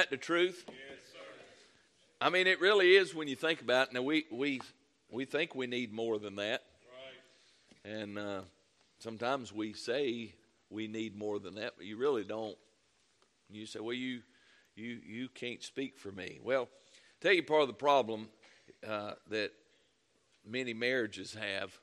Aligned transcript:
that 0.00 0.08
the 0.08 0.16
truth? 0.16 0.64
I 2.22 2.30
mean, 2.30 2.46
it 2.46 2.58
really 2.58 2.96
is 2.96 3.14
when 3.14 3.28
you 3.28 3.36
think 3.36 3.60
about 3.60 3.88
it. 3.88 3.92
Now, 3.92 4.00
we, 4.00 4.24
we, 4.30 4.62
we 5.10 5.26
think 5.26 5.54
we 5.54 5.66
need 5.66 5.92
more 5.92 6.18
than 6.18 6.36
that. 6.36 6.62
And 7.84 8.18
uh, 8.18 8.40
sometimes 8.98 9.52
we 9.52 9.74
say 9.74 10.34
we 10.70 10.86
need 10.88 11.18
more 11.18 11.38
than 11.38 11.54
that, 11.56 11.74
but 11.76 11.84
you 11.84 11.98
really 11.98 12.24
don't. 12.24 12.56
You 13.50 13.66
say, 13.66 13.80
well, 13.80 13.92
you, 13.92 14.22
you, 14.74 15.00
you 15.06 15.28
can't 15.28 15.62
speak 15.62 15.98
for 15.98 16.10
me. 16.10 16.40
Well, 16.42 16.68
tell 17.20 17.34
you 17.34 17.42
part 17.42 17.62
of 17.62 17.68
the 17.68 17.74
problem 17.74 18.30
uh, 18.88 19.12
that 19.28 19.50
many 20.46 20.72
marriages 20.72 21.34
have 21.34 21.78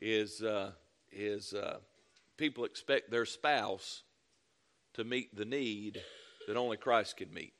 is, 0.00 0.40
uh, 0.40 0.70
is 1.10 1.52
uh, 1.52 1.78
people 2.36 2.64
expect 2.64 3.10
their 3.10 3.26
spouse 3.26 4.04
to 4.94 5.02
meet 5.02 5.34
the 5.34 5.44
need 5.44 6.00
that 6.50 6.58
only 6.58 6.76
Christ 6.76 7.16
can 7.16 7.32
meet. 7.32 7.52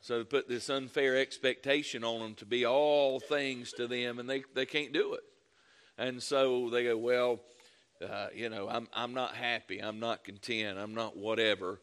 So 0.00 0.20
to 0.20 0.24
put 0.24 0.48
this 0.48 0.70
unfair 0.70 1.18
expectation 1.18 2.04
on 2.04 2.20
them 2.20 2.34
to 2.36 2.46
be 2.46 2.64
all 2.64 3.20
things 3.20 3.70
to 3.74 3.86
them, 3.86 4.18
and 4.18 4.30
they, 4.30 4.44
they 4.54 4.64
can't 4.64 4.94
do 4.94 5.12
it. 5.12 5.24
And 5.98 6.22
so 6.22 6.70
they 6.70 6.84
go, 6.84 6.96
well, 6.96 7.40
uh, 8.02 8.28
you 8.34 8.48
know, 8.48 8.66
I'm, 8.66 8.88
I'm 8.94 9.12
not 9.12 9.34
happy. 9.34 9.78
I'm 9.78 10.00
not 10.00 10.24
content. 10.24 10.78
I'm 10.78 10.94
not 10.94 11.18
whatever. 11.18 11.82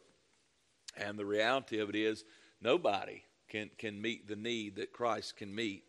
And 0.96 1.16
the 1.16 1.24
reality 1.24 1.78
of 1.78 1.90
it 1.90 1.96
is, 1.96 2.24
nobody 2.60 3.22
can, 3.48 3.70
can 3.78 4.02
meet 4.02 4.26
the 4.26 4.36
need 4.36 4.74
that 4.76 4.92
Christ 4.92 5.36
can 5.36 5.54
meet. 5.54 5.84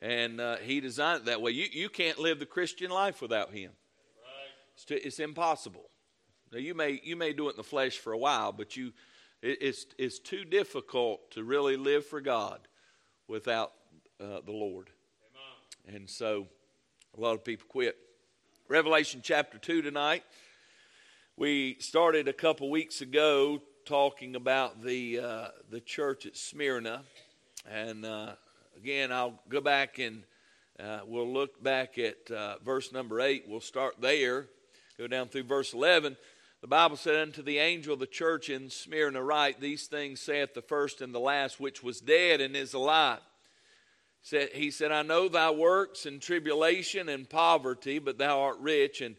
And 0.00 0.40
uh, 0.40 0.56
He 0.56 0.80
designed 0.80 1.20
it 1.20 1.24
that 1.26 1.42
way. 1.42 1.50
You, 1.50 1.66
you 1.70 1.90
can't 1.90 2.18
live 2.18 2.38
the 2.38 2.46
Christian 2.46 2.90
life 2.90 3.20
without 3.20 3.52
Him, 3.52 3.72
it's, 4.74 4.86
too, 4.86 4.98
it's 5.04 5.18
impossible. 5.18 5.84
Now, 6.50 6.60
you 6.60 6.74
may, 6.74 6.98
you 7.04 7.14
may 7.14 7.34
do 7.34 7.48
it 7.48 7.52
in 7.52 7.56
the 7.58 7.62
flesh 7.62 7.98
for 7.98 8.12
a 8.12 8.18
while, 8.18 8.52
but 8.52 8.76
you, 8.76 8.92
it's, 9.42 9.86
it's 9.98 10.18
too 10.18 10.44
difficult 10.44 11.30
to 11.32 11.44
really 11.44 11.76
live 11.76 12.04
for 12.04 12.20
God 12.20 12.60
without 13.28 13.72
uh, 14.20 14.40
the 14.44 14.52
Lord. 14.52 14.90
Amen. 15.88 15.96
And 15.96 16.10
so 16.10 16.46
a 17.16 17.20
lot 17.20 17.34
of 17.34 17.44
people 17.44 17.66
quit. 17.68 17.96
Revelation 18.68 19.20
chapter 19.22 19.58
2 19.58 19.82
tonight. 19.82 20.24
We 21.36 21.76
started 21.80 22.28
a 22.28 22.32
couple 22.32 22.70
weeks 22.70 23.00
ago 23.00 23.62
talking 23.86 24.36
about 24.36 24.82
the, 24.82 25.20
uh, 25.20 25.48
the 25.70 25.80
church 25.80 26.26
at 26.26 26.36
Smyrna. 26.36 27.02
And 27.68 28.04
uh, 28.04 28.34
again, 28.76 29.10
I'll 29.10 29.40
go 29.48 29.60
back 29.60 29.98
and 29.98 30.22
uh, 30.78 31.00
we'll 31.06 31.32
look 31.32 31.62
back 31.62 31.98
at 31.98 32.30
uh, 32.30 32.56
verse 32.64 32.92
number 32.92 33.20
8. 33.20 33.44
We'll 33.48 33.60
start 33.60 33.94
there, 34.00 34.48
go 34.98 35.06
down 35.06 35.28
through 35.28 35.44
verse 35.44 35.72
11. 35.72 36.16
The 36.60 36.66
Bible 36.66 36.96
said, 36.96 37.16
Unto 37.16 37.42
the 37.42 37.58
angel 37.58 37.94
of 37.94 38.00
the 38.00 38.06
church 38.06 38.50
in 38.50 38.70
Smyrna, 38.70 39.22
write, 39.22 39.60
These 39.60 39.86
things 39.86 40.20
saith 40.20 40.54
the 40.54 40.62
first 40.62 41.00
and 41.00 41.14
the 41.14 41.20
last, 41.20 41.58
which 41.58 41.82
was 41.82 42.00
dead 42.00 42.40
and 42.40 42.54
is 42.54 42.74
alive 42.74 43.20
he 44.22 44.70
said, 44.70 44.92
I 44.92 45.02
know 45.02 45.28
thy 45.28 45.50
works 45.50 46.06
and 46.06 46.20
tribulation 46.20 47.08
and 47.08 47.28
poverty, 47.28 47.98
but 47.98 48.18
thou 48.18 48.40
art 48.42 48.58
rich, 48.60 49.00
and 49.00 49.16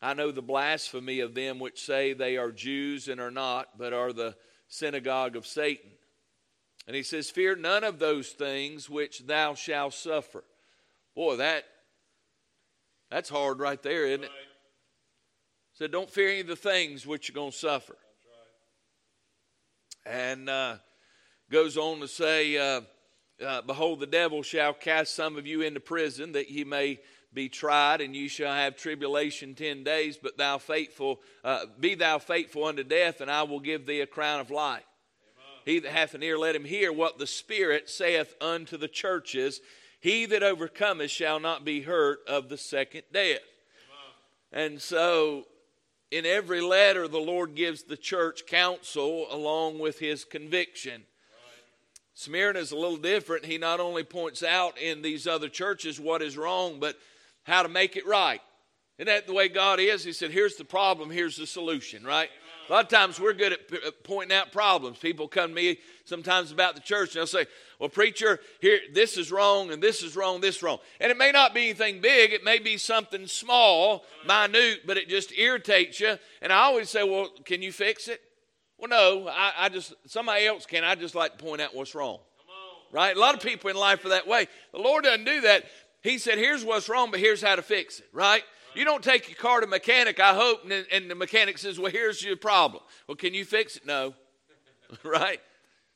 I 0.00 0.14
know 0.14 0.30
the 0.30 0.42
blasphemy 0.42 1.20
of 1.20 1.34
them 1.34 1.58
which 1.58 1.84
say 1.84 2.12
they 2.12 2.36
are 2.36 2.50
Jews 2.50 3.08
and 3.08 3.20
are 3.20 3.30
not, 3.30 3.76
but 3.76 3.92
are 3.92 4.12
the 4.12 4.36
synagogue 4.68 5.36
of 5.36 5.46
Satan. 5.46 5.90
And 6.86 6.96
he 6.96 7.02
says, 7.02 7.30
Fear 7.30 7.56
none 7.56 7.84
of 7.84 7.98
those 7.98 8.30
things 8.30 8.88
which 8.88 9.26
thou 9.26 9.54
shalt 9.54 9.94
suffer. 9.94 10.44
Boy, 11.14 11.36
that 11.36 11.64
that's 13.10 13.28
hard 13.28 13.58
right 13.58 13.82
there, 13.82 14.06
isn't 14.06 14.24
it? 14.24 14.30
Said, 15.78 15.92
don't 15.92 16.10
fear 16.10 16.30
any 16.30 16.40
of 16.40 16.48
the 16.48 16.56
things 16.56 17.06
which 17.06 17.28
you're 17.28 17.36
going 17.36 17.52
to 17.52 17.56
suffer. 17.56 17.96
Right. 20.04 20.12
And 20.12 20.50
uh, 20.50 20.78
goes 21.52 21.76
on 21.76 22.00
to 22.00 22.08
say, 22.08 22.56
uh, 22.58 22.80
uh, 23.40 23.62
Behold, 23.62 24.00
the 24.00 24.08
devil 24.08 24.42
shall 24.42 24.74
cast 24.74 25.14
some 25.14 25.36
of 25.36 25.46
you 25.46 25.60
into 25.60 25.78
prison, 25.78 26.32
that 26.32 26.50
ye 26.50 26.64
may 26.64 26.98
be 27.32 27.48
tried, 27.48 28.00
and 28.00 28.16
you 28.16 28.28
shall 28.28 28.52
have 28.52 28.74
tribulation 28.74 29.54
ten 29.54 29.84
days. 29.84 30.18
But 30.20 30.36
thou 30.36 30.58
faithful, 30.58 31.20
uh, 31.44 31.66
be 31.78 31.94
thou 31.94 32.18
faithful 32.18 32.64
unto 32.64 32.82
death, 32.82 33.20
and 33.20 33.30
I 33.30 33.44
will 33.44 33.60
give 33.60 33.86
thee 33.86 34.00
a 34.00 34.06
crown 34.06 34.40
of 34.40 34.50
life. 34.50 34.82
He 35.64 35.78
that 35.78 35.92
hath 35.92 36.12
an 36.14 36.24
ear, 36.24 36.38
let 36.38 36.56
him 36.56 36.64
hear 36.64 36.92
what 36.92 37.18
the 37.18 37.26
Spirit 37.28 37.88
saith 37.88 38.34
unto 38.40 38.76
the 38.76 38.88
churches. 38.88 39.60
He 40.00 40.26
that 40.26 40.42
overcometh 40.42 41.12
shall 41.12 41.38
not 41.38 41.64
be 41.64 41.82
hurt 41.82 42.18
of 42.26 42.48
the 42.48 42.58
second 42.58 43.02
death. 43.12 43.38
And 44.50 44.82
so, 44.82 45.44
in 46.10 46.24
every 46.24 46.60
letter, 46.60 47.06
the 47.06 47.18
Lord 47.18 47.54
gives 47.54 47.82
the 47.82 47.96
church 47.96 48.46
counsel 48.46 49.26
along 49.30 49.78
with 49.78 49.98
his 49.98 50.24
conviction. 50.24 51.02
Smyrna 52.14 52.58
is 52.58 52.72
a 52.72 52.76
little 52.76 52.96
different. 52.96 53.44
He 53.44 53.58
not 53.58 53.78
only 53.78 54.02
points 54.02 54.42
out 54.42 54.78
in 54.78 55.02
these 55.02 55.26
other 55.26 55.48
churches 55.48 56.00
what 56.00 56.22
is 56.22 56.36
wrong, 56.36 56.80
but 56.80 56.96
how 57.44 57.62
to 57.62 57.68
make 57.68 57.96
it 57.96 58.06
right. 58.06 58.40
Isn't 58.98 59.06
that 59.06 59.26
the 59.28 59.32
way 59.32 59.48
God 59.48 59.78
is? 59.78 60.02
He 60.02 60.12
said, 60.12 60.32
Here's 60.32 60.56
the 60.56 60.64
problem, 60.64 61.10
here's 61.10 61.36
the 61.36 61.46
solution, 61.46 62.04
right? 62.04 62.28
A 62.68 62.72
lot 62.72 62.84
of 62.84 62.90
times 62.90 63.20
we're 63.20 63.32
good 63.32 63.52
at 63.52 64.02
pointing 64.02 64.36
out 64.36 64.52
problems. 64.52 64.98
People 64.98 65.28
come 65.28 65.50
to 65.50 65.54
me 65.54 65.78
sometimes 66.04 66.52
about 66.52 66.74
the 66.74 66.80
church 66.80 67.10
and 67.10 67.20
they'll 67.20 67.26
say, 67.26 67.46
Well, 67.78 67.88
preacher, 67.88 68.40
here, 68.60 68.80
this 68.92 69.16
is 69.16 69.30
wrong 69.30 69.70
and 69.70 69.80
this 69.80 70.02
is 70.02 70.16
wrong, 70.16 70.40
this 70.40 70.56
is 70.56 70.62
wrong. 70.62 70.78
And 71.00 71.12
it 71.12 71.16
may 71.16 71.30
not 71.30 71.54
be 71.54 71.66
anything 71.66 72.00
big, 72.00 72.32
it 72.32 72.42
may 72.42 72.58
be 72.58 72.76
something 72.76 73.26
small, 73.28 74.04
minute, 74.26 74.80
but 74.84 74.96
it 74.96 75.08
just 75.08 75.32
irritates 75.38 76.00
you. 76.00 76.18
And 76.42 76.52
I 76.52 76.62
always 76.62 76.90
say, 76.90 77.04
Well, 77.04 77.28
can 77.44 77.62
you 77.62 77.70
fix 77.70 78.08
it? 78.08 78.20
Well, 78.78 78.88
no, 78.88 79.28
I, 79.28 79.52
I 79.58 79.68
just, 79.68 79.94
somebody 80.06 80.46
else 80.46 80.66
can. 80.66 80.84
I 80.84 80.94
just 80.94 81.14
like 81.14 81.38
to 81.38 81.44
point 81.44 81.60
out 81.60 81.74
what's 81.74 81.94
wrong. 81.94 82.18
Right? 82.90 83.16
A 83.16 83.20
lot 83.20 83.34
of 83.34 83.40
people 83.40 83.70
in 83.70 83.76
life 83.76 84.04
are 84.04 84.10
that 84.10 84.26
way. 84.26 84.48
The 84.72 84.78
Lord 84.78 85.04
doesn't 85.04 85.24
do 85.24 85.42
that. 85.42 85.64
He 86.02 86.18
said, 86.18 86.38
here's 86.38 86.64
what's 86.64 86.88
wrong, 86.88 87.10
but 87.10 87.20
here's 87.20 87.42
how 87.42 87.56
to 87.56 87.62
fix 87.62 87.98
it. 87.98 88.06
Right? 88.12 88.42
You 88.74 88.84
don't 88.84 89.02
take 89.02 89.28
your 89.28 89.36
car 89.36 89.60
to 89.60 89.66
mechanic, 89.66 90.20
I 90.20 90.34
hope, 90.34 90.62
and, 90.64 90.86
and 90.92 91.10
the 91.10 91.14
mechanic 91.14 91.58
says, 91.58 91.78
well, 91.78 91.90
here's 91.90 92.22
your 92.22 92.36
problem. 92.36 92.82
Well, 93.06 93.16
can 93.16 93.34
you 93.34 93.44
fix 93.44 93.76
it? 93.76 93.84
No. 93.84 94.14
right? 95.02 95.40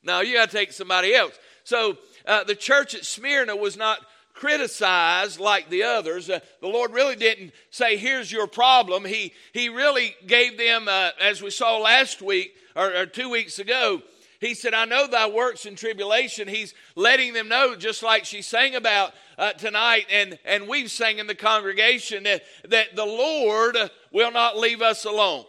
No, 0.03 0.21
you 0.21 0.35
got 0.35 0.51
to 0.51 0.57
take 0.57 0.73
somebody 0.73 1.15
else. 1.15 1.39
So 1.65 1.99
uh, 2.27 2.45
the 2.45 2.55
church 2.55 2.95
at 2.95 3.05
Smyrna 3.05 3.57
was 3.57 3.77
not 3.77 3.99
criticized 4.35 5.39
like 5.39 5.69
the 5.71 5.85
others. 5.85 6.29
Uh, 6.29 6.41
the 6.61 6.69
Lord 6.69 6.93
really 6.93 7.17
didn't 7.17 7.53
say, 7.71 7.97
here's 7.97 8.33
your 8.33 8.47
problem. 8.47 9.05
He, 9.05 9.33
he 9.53 9.69
really 9.69 10.15
gave 10.27 10.59
them, 10.59 10.89
uh, 10.89 11.11
as 11.21 11.43
we 11.43 11.51
saw 11.51 11.79
last 11.79 12.23
week, 12.23 12.55
or, 12.75 12.95
or 12.95 13.07
two 13.07 13.29
weeks 13.29 13.59
ago, 13.59 14.03
he 14.41 14.55
said, 14.55 14.75
I 14.75 14.87
know 14.87 15.07
thy 15.07 15.29
works 15.29 15.67
in 15.67 15.77
tribulation. 15.77 16.49
He's 16.49 16.75
letting 16.97 17.33
them 17.33 17.49
know, 17.49 17.77
just 17.77 18.03
like 18.03 18.25
she 18.25 18.43
sang 18.43 18.75
about 18.75 19.13
uh, 19.39 19.53
tonight, 19.53 20.07
and, 20.11 20.37
and 20.45 20.67
we've 20.67 20.91
sang 20.91 21.19
in 21.19 21.29
the 21.29 21.35
congregation, 21.37 22.25
that, 22.25 22.43
that 22.69 22.97
the 22.97 23.05
Lord 23.05 23.77
will 24.11 24.33
not 24.33 24.59
leave 24.59 24.83
us 24.83 25.05
alone. 25.05 25.45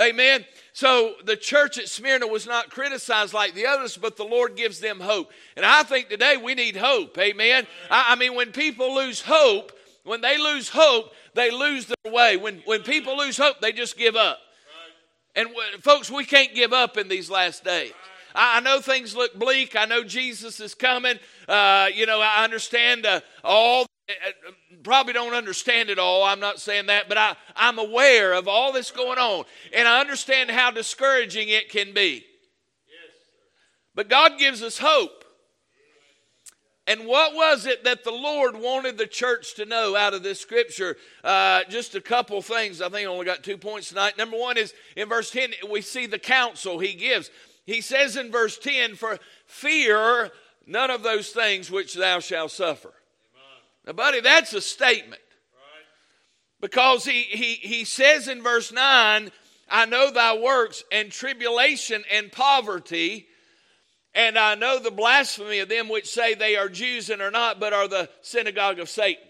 Amen. 0.00 0.44
So 0.72 1.14
the 1.24 1.36
church 1.36 1.78
at 1.78 1.88
Smyrna 1.88 2.26
was 2.26 2.46
not 2.46 2.70
criticized 2.70 3.32
like 3.32 3.54
the 3.54 3.66
others, 3.66 3.96
but 3.96 4.16
the 4.16 4.24
Lord 4.24 4.56
gives 4.56 4.80
them 4.80 4.98
hope. 4.98 5.30
And 5.56 5.64
I 5.64 5.84
think 5.84 6.08
today 6.08 6.36
we 6.36 6.54
need 6.54 6.76
hope. 6.76 7.16
Amen. 7.16 7.66
I, 7.90 8.06
I 8.12 8.16
mean, 8.16 8.34
when 8.34 8.50
people 8.50 8.94
lose 8.94 9.20
hope, 9.20 9.72
when 10.02 10.20
they 10.20 10.36
lose 10.36 10.68
hope, 10.68 11.12
they 11.34 11.50
lose 11.50 11.86
their 11.86 12.12
way. 12.12 12.36
When, 12.36 12.60
when 12.64 12.82
people 12.82 13.16
lose 13.16 13.36
hope, 13.36 13.60
they 13.60 13.72
just 13.72 13.96
give 13.96 14.16
up. 14.16 14.38
And 15.36 15.48
folks, 15.80 16.10
we 16.10 16.24
can't 16.24 16.54
give 16.54 16.72
up 16.72 16.96
in 16.96 17.08
these 17.08 17.30
last 17.30 17.64
days. 17.64 17.92
I, 18.34 18.60
know 18.60 18.80
things 18.80 19.14
look 19.14 19.38
bleak. 19.38 19.76
I 19.76 19.84
know 19.84 20.02
Jesus 20.02 20.58
is 20.58 20.74
coming. 20.74 21.18
Uh, 21.48 21.88
you 21.94 22.06
know, 22.06 22.20
I 22.20 22.42
understand 22.44 23.06
uh, 23.06 23.20
all. 23.44 23.86
Uh, 24.08 24.52
probably 24.82 25.14
don't 25.14 25.32
understand 25.32 25.88
it 25.88 25.98
all. 25.98 26.24
I'm 26.24 26.40
not 26.40 26.60
saying 26.60 26.86
that, 26.86 27.08
but 27.08 27.16
I, 27.16 27.36
I'm 27.56 27.78
aware 27.78 28.34
of 28.34 28.48
all 28.48 28.72
this 28.72 28.90
going 28.90 29.18
on, 29.18 29.44
and 29.72 29.88
I 29.88 30.00
understand 30.00 30.50
how 30.50 30.70
discouraging 30.70 31.48
it 31.48 31.70
can 31.70 31.94
be. 31.94 32.24
But 33.94 34.08
God 34.08 34.38
gives 34.38 34.62
us 34.62 34.78
hope. 34.78 35.24
And 36.86 37.06
what 37.06 37.34
was 37.34 37.64
it 37.64 37.84
that 37.84 38.04
the 38.04 38.10
Lord 38.10 38.56
wanted 38.56 38.98
the 38.98 39.06
church 39.06 39.54
to 39.54 39.64
know 39.64 39.96
out 39.96 40.12
of 40.12 40.22
this 40.22 40.38
scripture? 40.40 40.96
Uh, 41.22 41.62
just 41.70 41.94
a 41.94 42.00
couple 42.00 42.42
things. 42.42 42.82
I 42.82 42.90
think 42.90 43.08
I 43.08 43.10
only 43.10 43.24
got 43.24 43.42
two 43.42 43.56
points 43.56 43.88
tonight. 43.88 44.18
Number 44.18 44.36
one 44.36 44.58
is 44.58 44.74
in 44.94 45.08
verse 45.08 45.30
10, 45.30 45.52
we 45.70 45.80
see 45.80 46.04
the 46.04 46.18
counsel 46.18 46.78
he 46.78 46.92
gives. 46.92 47.30
He 47.64 47.80
says 47.80 48.16
in 48.16 48.30
verse 48.30 48.58
10, 48.58 48.96
For 48.96 49.18
fear 49.46 50.30
none 50.66 50.90
of 50.90 51.02
those 51.02 51.30
things 51.30 51.70
which 51.70 51.94
thou 51.94 52.20
shalt 52.20 52.50
suffer. 52.50 52.92
Now, 53.86 53.92
buddy, 53.92 54.20
that's 54.20 54.52
a 54.52 54.60
statement. 54.60 55.20
Because 56.60 57.04
he, 57.04 57.22
he, 57.22 57.54
he 57.54 57.84
says 57.84 58.28
in 58.28 58.42
verse 58.42 58.72
9, 58.72 59.30
I 59.68 59.86
know 59.86 60.10
thy 60.10 60.36
works 60.38 60.82
and 60.90 61.10
tribulation 61.10 62.04
and 62.10 62.32
poverty 62.32 63.26
and 64.14 64.38
I 64.38 64.54
know 64.54 64.78
the 64.78 64.92
blasphemy 64.92 65.58
of 65.58 65.68
them 65.68 65.88
which 65.88 66.08
say 66.08 66.34
they 66.34 66.56
are 66.56 66.68
Jews 66.68 67.10
and 67.10 67.20
are 67.20 67.32
not, 67.32 67.58
but 67.58 67.72
are 67.72 67.88
the 67.88 68.08
synagogue 68.22 68.78
of 68.78 68.88
Satan. 68.88 69.22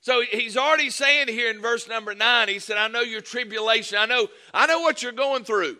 So 0.00 0.22
he's 0.22 0.56
already 0.56 0.90
saying 0.90 1.28
here 1.28 1.50
in 1.50 1.60
verse 1.60 1.88
number 1.88 2.14
nine, 2.14 2.48
he 2.48 2.60
said, 2.60 2.76
I 2.76 2.86
know 2.86 3.00
your 3.00 3.22
tribulation. 3.22 3.98
I 3.98 4.06
know, 4.06 4.28
I 4.54 4.66
know 4.66 4.80
what 4.80 5.02
you're 5.02 5.10
going 5.10 5.42
through. 5.42 5.78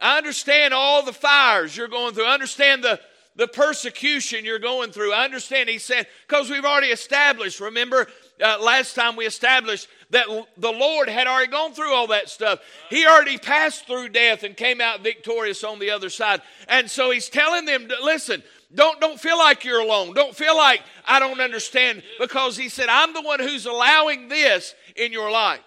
I 0.00 0.18
understand 0.18 0.74
all 0.74 1.02
the 1.02 1.12
fires 1.12 1.76
you're 1.76 1.88
going 1.88 2.14
through. 2.14 2.26
I 2.26 2.34
understand 2.34 2.84
the, 2.84 3.00
the 3.36 3.48
persecution 3.48 4.44
you're 4.44 4.58
going 4.58 4.92
through. 4.92 5.12
I 5.12 5.24
understand. 5.24 5.68
He 5.68 5.78
said, 5.78 6.06
because 6.26 6.50
we've 6.50 6.64
already 6.64 6.88
established, 6.88 7.60
remember, 7.60 8.06
uh, 8.42 8.58
last 8.60 8.94
time 8.94 9.16
we 9.16 9.26
established 9.26 9.88
that 10.10 10.26
the 10.56 10.72
Lord 10.72 11.08
had 11.08 11.26
already 11.26 11.50
gone 11.50 11.72
through 11.72 11.92
all 11.92 12.08
that 12.08 12.28
stuff. 12.28 12.60
He 12.88 13.06
already 13.06 13.38
passed 13.38 13.86
through 13.86 14.10
death 14.10 14.42
and 14.42 14.56
came 14.56 14.80
out 14.80 15.02
victorious 15.02 15.62
on 15.62 15.78
the 15.78 15.90
other 15.90 16.10
side. 16.10 16.42
And 16.68 16.90
so 16.90 17.10
he's 17.10 17.28
telling 17.28 17.64
them, 17.64 17.88
to, 17.88 17.96
listen, 18.02 18.42
don't, 18.74 19.00
don't 19.00 19.20
feel 19.20 19.38
like 19.38 19.64
you're 19.64 19.80
alone. 19.80 20.14
Don't 20.14 20.34
feel 20.34 20.56
like 20.56 20.82
I 21.06 21.18
don't 21.18 21.40
understand 21.40 22.02
because 22.18 22.56
he 22.56 22.68
said, 22.68 22.88
I'm 22.88 23.14
the 23.14 23.22
one 23.22 23.40
who's 23.40 23.66
allowing 23.66 24.28
this 24.28 24.74
in 24.96 25.12
your 25.12 25.30
life. 25.30 25.60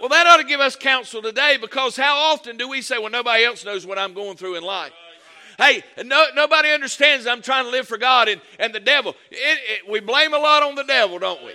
Well, 0.00 0.08
that 0.08 0.26
ought 0.26 0.38
to 0.38 0.44
give 0.44 0.60
us 0.60 0.76
counsel 0.76 1.22
today 1.22 1.56
because 1.60 1.96
how 1.96 2.16
often 2.32 2.56
do 2.56 2.68
we 2.68 2.82
say, 2.82 2.98
well, 2.98 3.10
nobody 3.10 3.44
else 3.44 3.64
knows 3.64 3.86
what 3.86 3.98
I'm 3.98 4.14
going 4.14 4.36
through 4.36 4.56
in 4.56 4.64
life? 4.64 4.92
Hey, 5.58 5.82
no, 6.04 6.26
nobody 6.34 6.70
understands 6.70 7.26
I'm 7.26 7.42
trying 7.42 7.64
to 7.64 7.70
live 7.70 7.86
for 7.86 7.98
God 7.98 8.28
and, 8.28 8.40
and 8.58 8.74
the 8.74 8.80
devil. 8.80 9.14
It, 9.30 9.58
it, 9.84 9.90
we 9.90 10.00
blame 10.00 10.34
a 10.34 10.38
lot 10.38 10.62
on 10.62 10.74
the 10.74 10.84
devil, 10.84 11.18
don't 11.18 11.44
we? 11.44 11.52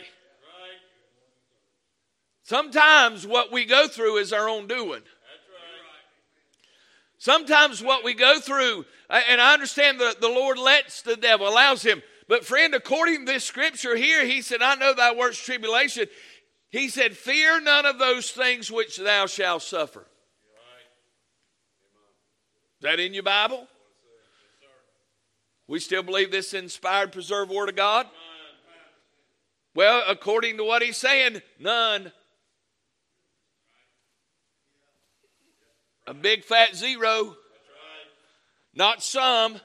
Sometimes 2.43 3.27
what 3.27 3.51
we 3.51 3.65
go 3.65 3.87
through 3.87 4.17
is 4.17 4.33
our 4.33 4.49
own 4.49 4.67
doing. 4.67 5.01
Sometimes 7.19 7.83
what 7.83 8.03
we 8.03 8.13
go 8.13 8.39
through, 8.39 8.85
and 9.09 9.41
I 9.41 9.53
understand 9.53 9.99
that 9.99 10.21
the 10.21 10.29
Lord 10.29 10.57
lets 10.57 11.01
the 11.01 11.17
devil, 11.17 11.47
allows 11.47 11.83
him. 11.83 12.01
But 12.27 12.45
friend, 12.45 12.73
according 12.73 13.25
to 13.25 13.33
this 13.33 13.43
scripture 13.43 13.95
here, 13.95 14.25
he 14.25 14.41
said, 14.41 14.61
I 14.61 14.75
know 14.75 14.93
thy 14.93 15.13
works 15.13 15.37
tribulation. 15.37 16.07
He 16.69 16.87
said, 16.87 17.17
Fear 17.17 17.61
none 17.61 17.85
of 17.85 17.99
those 17.99 18.31
things 18.31 18.71
which 18.71 18.97
thou 18.97 19.25
shalt 19.25 19.63
suffer. 19.63 20.07
Is 22.79 22.83
that 22.83 22.99
in 22.99 23.13
your 23.13 23.23
Bible? 23.23 23.67
We 25.69 25.79
still 25.79 26.01
believe 26.01 26.31
this 26.31 26.55
inspired, 26.55 27.11
preserved 27.11 27.51
Word 27.51 27.69
of 27.69 27.75
God? 27.75 28.07
Well, 29.75 30.01
according 30.07 30.57
to 30.57 30.63
what 30.63 30.81
he's 30.81 30.97
saying, 30.97 31.43
none. 31.59 32.11
A 36.07 36.13
big 36.15 36.43
fat 36.43 36.75
zero. 36.75 37.37
Not 38.73 39.03
some. 39.03 39.61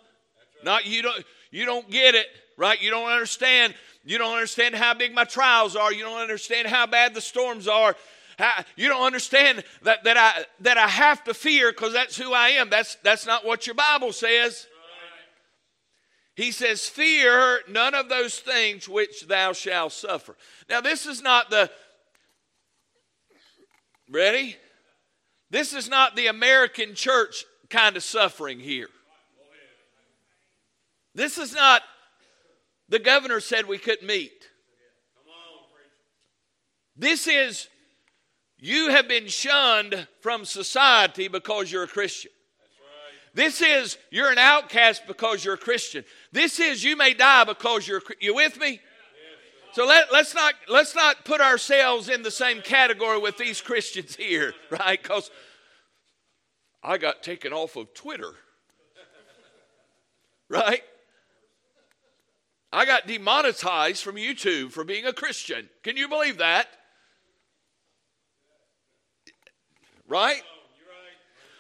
Not 0.63 0.85
you 0.85 1.01
don't 1.01 1.25
you 1.51 1.65
don't 1.65 1.89
get 1.91 2.15
it, 2.15 2.27
right? 2.59 2.81
You 2.83 2.91
don't 2.91 3.11
understand. 3.11 3.75
You 4.05 4.19
don't 4.19 4.35
understand 4.35 4.75
how 4.75 4.93
big 4.93 5.15
my 5.15 5.25
trials 5.25 5.75
are. 5.75 5.91
You 5.91 6.05
don't 6.05 6.21
understand 6.21 6.69
how 6.69 6.87
bad 6.87 7.15
the 7.15 7.23
storms 7.23 7.67
are. 7.67 7.97
How, 8.39 8.63
you 8.77 8.89
don't 8.89 9.07
understand 9.07 9.65
that, 9.85 10.05
that 10.05 10.19
I 10.19 10.45
that 10.61 10.77
I 10.77 10.87
have 10.87 11.25
to 11.25 11.33
fear 11.33 11.73
because 11.73 11.95
that's 11.95 12.19
who 12.19 12.35
I 12.35 12.51
am. 12.51 12.69
That's 12.69 12.97
that's 12.97 13.25
not 13.25 13.47
what 13.47 13.67
your 13.67 13.75
Bible 13.75 14.13
says. 14.13 14.67
He 16.35 16.51
says, 16.51 16.89
Fear 16.89 17.61
none 17.69 17.95
of 17.95 18.09
those 18.09 18.39
things 18.39 18.89
which 18.89 19.27
thou 19.27 19.53
shalt 19.53 19.93
suffer. 19.93 20.37
Now, 20.69 20.81
this 20.81 21.07
is 21.07 21.23
not 21.23 21.51
the. 21.51 21.71
Ready? 24.11 24.57
This 25.51 25.73
is 25.73 25.89
not 25.89 26.17
the 26.17 26.27
American 26.27 26.95
church 26.95 27.45
kind 27.71 27.97
of 27.97 28.03
suffering 28.03 28.59
here. 28.59 28.89
This 31.15 31.39
is 31.39 31.55
not 31.55 31.83
the 32.89 32.99
governor 32.99 33.41
said 33.41 33.67
we 33.67 33.79
couldn't 33.79 34.07
meet. 34.07 34.51
This 36.97 37.27
is 37.27 37.69
you 38.59 38.91
have 38.91 39.09
been 39.09 39.27
shunned 39.29 40.07
from 40.21 40.45
society 40.45 41.29
because 41.29 41.71
you're 41.71 41.85
a 41.85 41.89
Christian. 41.89 42.31
This 43.35 43.61
is 43.61 43.99
you're 44.11 44.31
an 44.31 44.39
outcast 44.39 45.03
because 45.09 45.45
you're 45.45 45.55
a 45.55 45.59
Christian. 45.59 46.05
This 46.31 46.61
is 46.61 46.85
you 46.85 46.97
may 46.97 47.15
die 47.15 47.45
because 47.45 47.87
you're 47.87 48.03
you 48.21 48.35
with 48.35 48.59
me? 48.59 48.81
So 49.73 49.85
let, 49.85 50.13
let's 50.13 50.37
not 50.37 50.55
let's 50.69 50.95
not 50.95 51.25
put 51.25 51.41
ourselves 51.41 52.09
in 52.09 52.23
the 52.23 52.31
same 52.31 52.63
category 52.63 53.19
with 53.19 53.37
these 53.37 53.61
Christians 53.61 54.15
here, 54.15 54.55
right? 54.71 55.03
Because 55.03 55.33
I 56.81 56.97
got 56.97 57.25
taken 57.25 57.53
off 57.53 57.77
of 57.77 57.93
Twitter. 57.93 58.33
Right? 60.51 60.83
I 62.71 62.85
got 62.85 63.07
demonetized 63.07 64.05
from 64.05 64.17
YouTube 64.17 64.73
for 64.73 64.85
being 64.85 65.07
a 65.07 65.13
Christian. 65.13 65.71
Can 65.83 65.97
you 65.97 66.07
believe 66.07 66.37
that? 66.37 66.69
Right? 70.07 70.43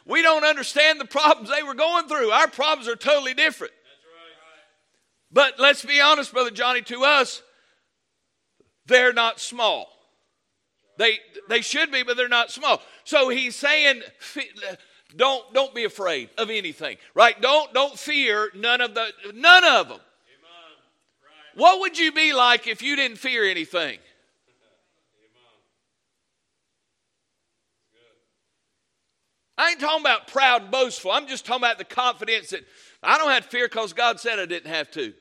We 0.06 0.22
don't 0.22 0.44
understand 0.44 1.00
the 1.00 1.06
problems 1.06 1.50
they 1.50 1.62
were 1.62 1.74
going 1.74 2.08
through. 2.08 2.30
Our 2.30 2.48
problems 2.48 2.88
are 2.88 2.96
totally 2.96 3.34
different. 3.34 3.72
Right. 3.72 5.32
But 5.32 5.60
let's 5.60 5.84
be 5.84 6.00
honest, 6.00 6.32
Brother 6.32 6.50
Johnny, 6.50 6.82
to 6.82 7.04
us, 7.04 7.42
they're 8.86 9.14
not 9.14 9.40
small. 9.40 9.88
They, 10.98 11.18
they 11.48 11.60
should 11.60 11.90
be, 11.90 12.02
but 12.02 12.16
they're 12.16 12.28
not 12.28 12.50
small. 12.50 12.80
So 13.04 13.28
he's 13.28 13.56
saying 13.56 14.02
don't, 15.16 15.52
don't 15.54 15.74
be 15.74 15.84
afraid 15.84 16.30
of 16.38 16.50
anything, 16.50 16.96
right? 17.14 17.40
Don't, 17.40 17.72
don't 17.72 17.98
fear 17.98 18.50
none 18.54 18.80
of 18.80 18.94
the, 18.94 19.08
none 19.34 19.64
of 19.64 19.88
them. 19.88 20.00
What 21.56 21.80
would 21.80 21.98
you 21.98 22.10
be 22.10 22.32
like 22.32 22.66
if 22.66 22.82
you 22.82 22.96
didn't 22.96 23.18
fear 23.18 23.44
anything? 23.44 23.98
I 29.56 29.70
ain't 29.70 29.80
talking 29.80 30.00
about 30.00 30.26
proud 30.26 30.62
and 30.62 30.70
boastful. 30.70 31.12
I'm 31.12 31.26
just 31.26 31.46
talking 31.46 31.62
about 31.62 31.78
the 31.78 31.84
confidence 31.84 32.50
that 32.50 32.60
I 33.02 33.18
don't 33.18 33.30
have 33.30 33.46
fear 33.46 33.66
because 33.66 33.92
God 33.92 34.18
said 34.18 34.38
I 34.38 34.46
didn't 34.46 34.70
have 34.70 34.90
to. 34.92 35.12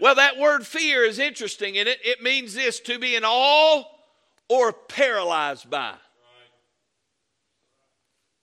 Well, 0.00 0.14
that 0.16 0.38
word 0.38 0.66
fear 0.66 1.04
is 1.04 1.18
interesting 1.18 1.78
and 1.78 1.88
it. 1.88 1.98
It 2.04 2.22
means 2.22 2.54
this 2.54 2.80
to 2.80 2.98
be 2.98 3.14
in 3.14 3.24
awe 3.24 3.84
or 4.48 4.72
paralyzed 4.72 5.70
by 5.70 5.94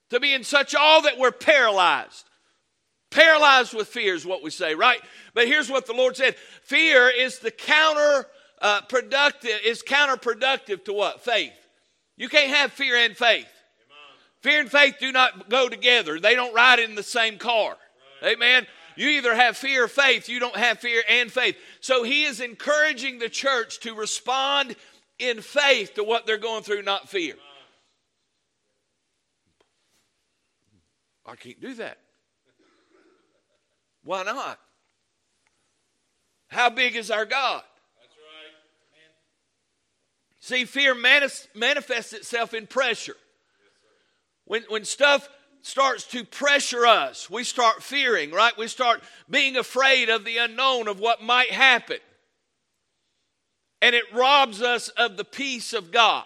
to 0.10 0.20
be 0.20 0.34
in 0.34 0.44
such 0.44 0.76
awe 0.76 1.02
that 1.02 1.18
we're 1.18 1.32
paralyzed. 1.32 2.26
Paralyzed 3.12 3.74
with 3.74 3.88
fear 3.88 4.14
is 4.14 4.26
what 4.26 4.44
we 4.44 4.52
say, 4.52 4.76
right? 4.76 5.00
But 5.34 5.48
here's 5.48 5.70
what 5.70 5.88
the 5.88 5.94
Lord 5.94 6.16
said 6.16 6.36
fear 6.36 7.10
is 7.10 7.40
the 7.40 7.52
counter 7.52 8.28
uh, 8.62 8.82
productive, 8.82 9.60
is 9.66 9.82
counterproductive 9.82 10.86
to 10.86 10.94
what? 10.94 11.22
Faith. 11.22 11.54
You 12.20 12.28
can't 12.28 12.54
have 12.54 12.74
fear 12.74 12.98
and 12.98 13.18
faith. 13.18 13.48
Fear 14.42 14.60
and 14.60 14.72
faith 14.72 14.96
do 15.00 15.12
not 15.12 15.50
go 15.50 15.70
together. 15.70 16.20
They 16.20 16.36
don't 16.36 16.54
ride 16.54 16.80
in 16.80 16.94
the 16.96 17.02
same 17.02 17.38
car. 17.38 17.78
Amen. 18.24 18.68
You 18.98 19.08
either 19.08 19.34
have 19.34 19.56
fear 19.56 19.86
or 19.86 19.88
faith, 19.88 20.28
you 20.28 20.42
don't 20.42 20.56
have 20.58 20.80
fear 20.80 21.02
and 21.10 21.32
faith. 21.32 21.56
So 21.80 22.04
he 22.04 22.26
is 22.26 22.42
encouraging 22.42 23.20
the 23.20 23.30
church 23.30 23.80
to 23.80 23.96
respond 23.96 24.76
in 25.18 25.42
faith 25.42 25.96
to 25.96 26.04
what 26.04 26.26
they're 26.26 26.38
going 26.38 26.64
through, 26.64 26.82
not 26.82 27.08
fear. 27.08 27.36
I 31.26 31.36
can't 31.36 31.62
do 31.62 31.74
that. 31.76 32.00
Why 34.04 34.24
not? 34.24 34.60
How 36.48 36.70
big 36.70 36.98
is 36.98 37.12
our 37.12 37.26
God? 37.26 37.64
See, 40.50 40.66
fear 40.66 40.96
manifests 40.96 42.12
itself 42.12 42.56
in 42.56 42.66
pressure. 42.66 43.16
When, 44.46 44.64
when 44.68 44.84
stuff 44.84 45.30
starts 45.62 46.06
to 46.06 46.24
pressure 46.24 46.88
us, 46.88 47.30
we 47.30 47.44
start 47.44 47.84
fearing, 47.84 48.32
right? 48.32 48.58
We 48.58 48.68
start 48.68 49.04
being 49.30 49.58
afraid 49.58 50.10
of 50.10 50.26
the 50.26 50.38
unknown, 50.38 50.88
of 50.88 51.00
what 51.00 51.22
might 51.22 51.52
happen. 51.52 52.00
And 53.84 53.94
it 53.94 54.06
robs 54.12 54.64
us 54.64 54.90
of 54.90 55.18
the 55.18 55.24
peace 55.24 55.72
of 55.72 55.92
God. 55.92 56.26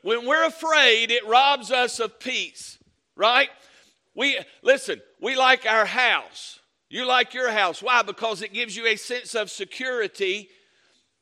When 0.00 0.26
we're 0.26 0.46
afraid, 0.46 1.10
it 1.10 1.26
robs 1.26 1.70
us 1.70 2.00
of 2.00 2.18
peace, 2.18 2.78
right? 3.14 3.50
We 4.14 4.38
listen, 4.62 5.02
we 5.20 5.36
like 5.36 5.66
our 5.66 5.84
house. 5.84 6.60
You 6.88 7.04
like 7.04 7.34
your 7.34 7.50
house. 7.50 7.82
Why? 7.82 8.00
Because 8.00 8.40
it 8.40 8.54
gives 8.54 8.74
you 8.74 8.86
a 8.86 8.96
sense 8.96 9.34
of 9.34 9.50
security. 9.50 10.48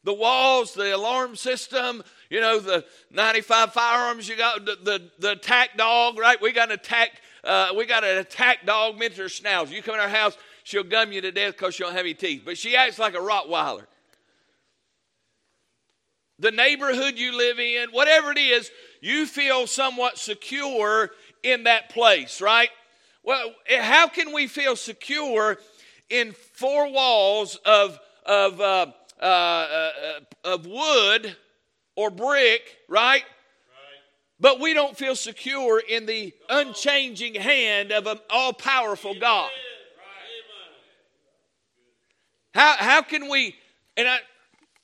The 0.04 0.12
walls, 0.12 0.74
the 0.74 0.94
alarm 0.94 1.34
system, 1.34 2.02
you 2.28 2.40
know, 2.40 2.60
the 2.60 2.84
95 3.10 3.72
firearms 3.72 4.28
you 4.28 4.36
got, 4.36 4.64
the, 4.64 4.76
the, 4.82 5.10
the 5.18 5.30
attack 5.32 5.76
dog, 5.78 6.18
right? 6.18 6.40
We 6.40 6.52
got 6.52 6.68
an 6.68 6.74
attack, 6.74 7.22
uh, 7.42 7.70
we 7.74 7.86
got 7.86 8.04
an 8.04 8.18
attack 8.18 8.66
dog, 8.66 8.98
Miniature 8.98 9.26
Schnauzer. 9.26 9.70
You 9.70 9.82
come 9.82 9.94
in 9.94 10.00
our 10.02 10.08
house, 10.08 10.36
she'll 10.62 10.84
gum 10.84 11.10
you 11.10 11.22
to 11.22 11.32
death 11.32 11.52
because 11.52 11.74
she 11.74 11.82
don't 11.82 11.92
have 11.92 12.00
any 12.00 12.12
teeth. 12.12 12.42
But 12.44 12.58
she 12.58 12.76
acts 12.76 12.98
like 12.98 13.14
a 13.14 13.18
Rottweiler. 13.18 13.86
The 16.38 16.50
neighborhood 16.50 17.16
you 17.16 17.36
live 17.36 17.58
in, 17.58 17.90
whatever 17.90 18.32
it 18.32 18.38
is, 18.38 18.70
you 19.00 19.24
feel 19.24 19.66
somewhat 19.66 20.18
secure 20.18 21.10
in 21.42 21.64
that 21.64 21.88
place, 21.90 22.40
right? 22.42 22.70
Well, 23.22 23.54
eh, 23.68 23.80
how 23.80 24.08
can 24.08 24.34
we 24.34 24.48
feel 24.48 24.76
secure 24.76 25.58
in 26.10 26.32
four 26.32 26.92
walls 26.92 27.56
of, 27.64 27.98
of, 28.26 28.60
uh, 28.60 28.86
uh, 29.24 29.26
uh, 29.26 30.20
of 30.44 30.66
wood 30.66 31.34
or 31.96 32.10
brick, 32.10 32.76
right? 32.88 33.22
right? 33.22 33.22
but 34.38 34.60
we 34.60 34.74
don't 34.74 34.96
feel 34.96 35.16
secure 35.16 35.80
in 35.80 36.04
the 36.04 36.34
unchanging 36.50 37.34
hand 37.34 37.90
of 37.90 38.06
an 38.06 38.18
all 38.28 38.52
powerful 38.52 39.14
God. 39.18 39.50
How, 42.54 42.76
how 42.78 43.02
can 43.02 43.30
we, 43.30 43.56
and 43.96 44.06
I, 44.06 44.18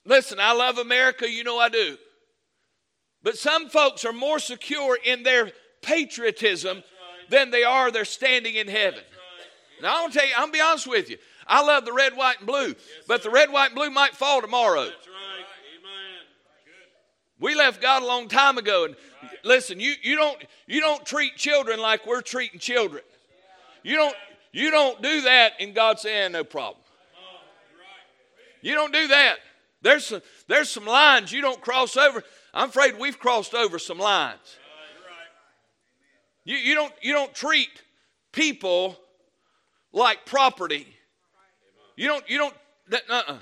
listen, 0.06 0.38
I 0.40 0.54
love 0.54 0.78
America, 0.78 1.30
you 1.30 1.44
know 1.44 1.58
I 1.58 1.68
do. 1.68 1.98
But 3.22 3.36
some 3.36 3.68
folks 3.68 4.04
are 4.06 4.12
more 4.12 4.38
secure 4.38 4.98
in 5.04 5.22
their 5.22 5.52
patriotism 5.82 6.82
than 7.28 7.50
they 7.50 7.62
are 7.62 7.90
their 7.90 8.06
standing 8.06 8.54
in 8.54 8.68
heaven. 8.68 9.00
Now, 9.82 9.96
I'm 9.96 10.00
going 10.02 10.12
to 10.12 10.18
tell 10.18 10.28
you, 10.28 10.34
I'm 10.34 10.40
going 10.44 10.52
to 10.52 10.58
be 10.58 10.62
honest 10.62 10.86
with 10.86 11.10
you. 11.10 11.18
I 11.50 11.62
love 11.64 11.84
the 11.84 11.92
red, 11.92 12.16
white, 12.16 12.38
and 12.38 12.46
blue, 12.46 12.76
but 13.08 13.24
the 13.24 13.30
red, 13.30 13.52
white, 13.52 13.66
and 13.66 13.74
blue 13.74 13.90
might 13.90 14.14
fall 14.14 14.40
tomorrow. 14.40 14.88
We 17.40 17.56
left 17.56 17.82
God 17.82 18.02
a 18.02 18.06
long 18.06 18.28
time 18.28 18.56
ago, 18.56 18.84
and 18.84 18.96
listen, 19.42 19.80
you, 19.80 19.94
you 20.02 20.14
don't 20.14 20.40
you 20.66 20.80
don't 20.80 21.04
treat 21.04 21.36
children 21.36 21.80
like 21.80 22.06
we're 22.06 22.20
treating 22.20 22.60
children. 22.60 23.02
You 23.82 23.96
don't 23.96 24.14
you 24.52 24.70
don't 24.70 25.02
do 25.02 25.22
that, 25.22 25.54
and 25.58 25.74
God 25.74 25.98
saying 25.98 26.32
no 26.32 26.44
problem. 26.44 26.82
You 28.62 28.74
don't 28.74 28.92
do 28.92 29.08
that. 29.08 29.38
There's 29.82 30.06
some 30.06 30.22
there's 30.46 30.68
some 30.68 30.84
lines 30.84 31.32
you 31.32 31.40
don't 31.40 31.60
cross 31.60 31.96
over. 31.96 32.22
I'm 32.54 32.68
afraid 32.68 32.98
we've 32.98 33.18
crossed 33.18 33.54
over 33.54 33.78
some 33.78 33.98
lines. 33.98 34.58
You, 36.44 36.56
you 36.56 36.74
don't 36.74 36.92
you 37.00 37.12
don't 37.12 37.34
treat 37.34 37.70
people 38.32 38.96
like 39.92 40.26
property. 40.26 40.86
You 42.00 42.08
don't 42.08 42.30
you 42.30 42.38
don't 42.38 42.54
uh-uh. 43.10 43.36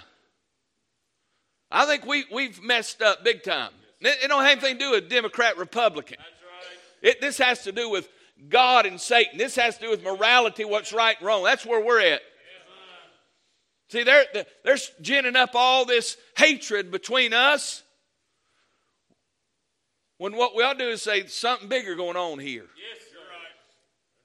I 1.70 1.86
think 1.86 2.04
we 2.04 2.24
we've 2.32 2.60
messed 2.60 3.00
up 3.00 3.22
big 3.22 3.44
time. 3.44 3.70
It 4.00 4.26
don't 4.26 4.42
have 4.42 4.58
anything 4.58 4.78
to 4.78 4.84
do 4.84 4.90
with 4.90 5.08
Democrat 5.08 5.56
Republican. 5.58 6.16
That's 6.18 6.42
right. 6.42 7.10
It, 7.10 7.20
this 7.20 7.38
has 7.38 7.62
to 7.62 7.72
do 7.72 7.88
with 7.88 8.08
God 8.48 8.84
and 8.84 9.00
Satan. 9.00 9.38
This 9.38 9.54
has 9.54 9.76
to 9.76 9.84
do 9.84 9.90
with 9.90 10.02
morality, 10.02 10.64
what's 10.64 10.92
right 10.92 11.16
and 11.16 11.24
wrong. 11.24 11.44
That's 11.44 11.64
where 11.64 11.84
we're 11.84 12.00
at. 12.00 12.20
See, 13.90 14.02
they're, 14.02 14.24
they're 14.64 14.76
ginning 15.00 15.36
up 15.36 15.50
all 15.54 15.84
this 15.84 16.16
hatred 16.36 16.90
between 16.90 17.32
us 17.32 17.84
when 20.18 20.36
what 20.36 20.56
we 20.56 20.64
ought 20.64 20.74
to 20.74 20.84
do 20.84 20.90
is 20.90 21.02
say 21.02 21.26
something 21.26 21.68
bigger 21.68 21.94
going 21.94 22.16
on 22.16 22.38
here. 22.38 22.66
Yes, 22.76 23.02
you're 23.12 23.22
right. 23.22 23.54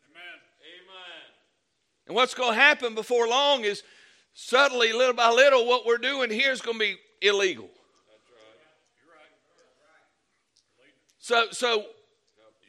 Amen. 0.09 0.39
Amen. 0.81 1.21
And 2.07 2.15
what's 2.15 2.33
going 2.33 2.55
to 2.55 2.59
happen 2.59 2.93
before 2.93 3.27
long 3.27 3.63
is 3.63 3.83
subtly, 4.33 4.93
little 4.93 5.13
by 5.13 5.29
little, 5.29 5.65
what 5.67 5.85
we're 5.85 5.97
doing 5.97 6.29
here 6.29 6.51
is 6.51 6.61
going 6.61 6.77
to 6.77 6.79
be 6.79 6.95
illegal. 7.21 7.69
So, 11.19 11.45
so 11.51 11.85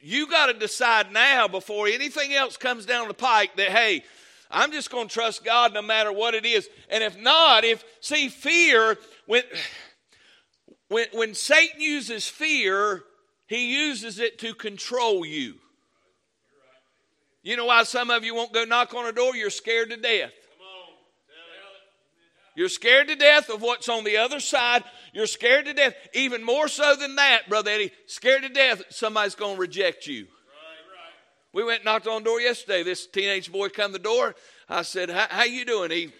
you 0.01 0.29
got 0.29 0.47
to 0.47 0.53
decide 0.53 1.11
now 1.11 1.47
before 1.47 1.87
anything 1.87 2.33
else 2.33 2.55
comes 2.55 2.85
down 2.85 3.07
the 3.07 3.13
pike 3.13 3.57
that, 3.57 3.69
hey, 3.69 4.03
I'm 4.49 4.71
just 4.71 4.89
going 4.89 5.07
to 5.07 5.13
trust 5.13 5.43
God 5.43 5.73
no 5.73 5.81
matter 5.81 6.13
what 6.13 6.35
it 6.35 6.45
is. 6.45 6.69
And 6.89 7.03
if 7.03 7.19
not, 7.19 7.65
if, 7.65 7.83
see, 7.99 8.29
fear, 8.29 8.97
when, 9.25 9.43
when, 10.87 11.07
when 11.11 11.33
Satan 11.33 11.81
uses 11.81 12.27
fear, 12.27 13.03
he 13.47 13.73
uses 13.73 14.19
it 14.19 14.39
to 14.39 14.53
control 14.53 15.25
you. 15.25 15.55
You 17.43 17.57
know 17.57 17.65
why 17.65 17.83
some 17.83 18.09
of 18.09 18.23
you 18.23 18.33
won't 18.33 18.53
go 18.53 18.63
knock 18.63 18.93
on 18.93 19.05
a 19.05 19.11
door? 19.11 19.35
You're 19.35 19.49
scared 19.49 19.89
to 19.89 19.97
death. 19.97 20.31
You're 22.55 22.69
scared 22.69 23.09
to 23.09 23.15
death 23.15 23.49
of 23.49 23.61
what's 23.61 23.89
on 23.89 24.05
the 24.05 24.17
other 24.17 24.39
side. 24.39 24.83
You're 25.13 25.27
scared 25.27 25.65
to 25.65 25.73
death. 25.73 25.93
Even 26.13 26.43
more 26.43 26.67
so 26.67 26.95
than 26.95 27.17
that, 27.17 27.49
Brother 27.49 27.71
Eddie, 27.71 27.91
scared 28.07 28.43
to 28.43 28.49
death 28.49 28.81
somebody's 28.89 29.35
going 29.35 29.55
to 29.55 29.61
reject 29.61 30.07
you. 30.07 30.27
We 31.51 31.63
went 31.63 31.85
knocked 31.85 32.07
on 32.07 32.23
the 32.23 32.29
door 32.29 32.41
yesterday. 32.41 32.83
This 32.83 33.07
teenage 33.07 33.51
boy 33.51 33.69
come 33.69 33.91
to 33.91 33.97
the 33.97 34.03
door. 34.03 34.35
I 34.67 34.81
said, 34.81 35.09
how 35.09 35.43
you 35.43 35.63
doing? 35.65 35.91
He, 35.91 36.13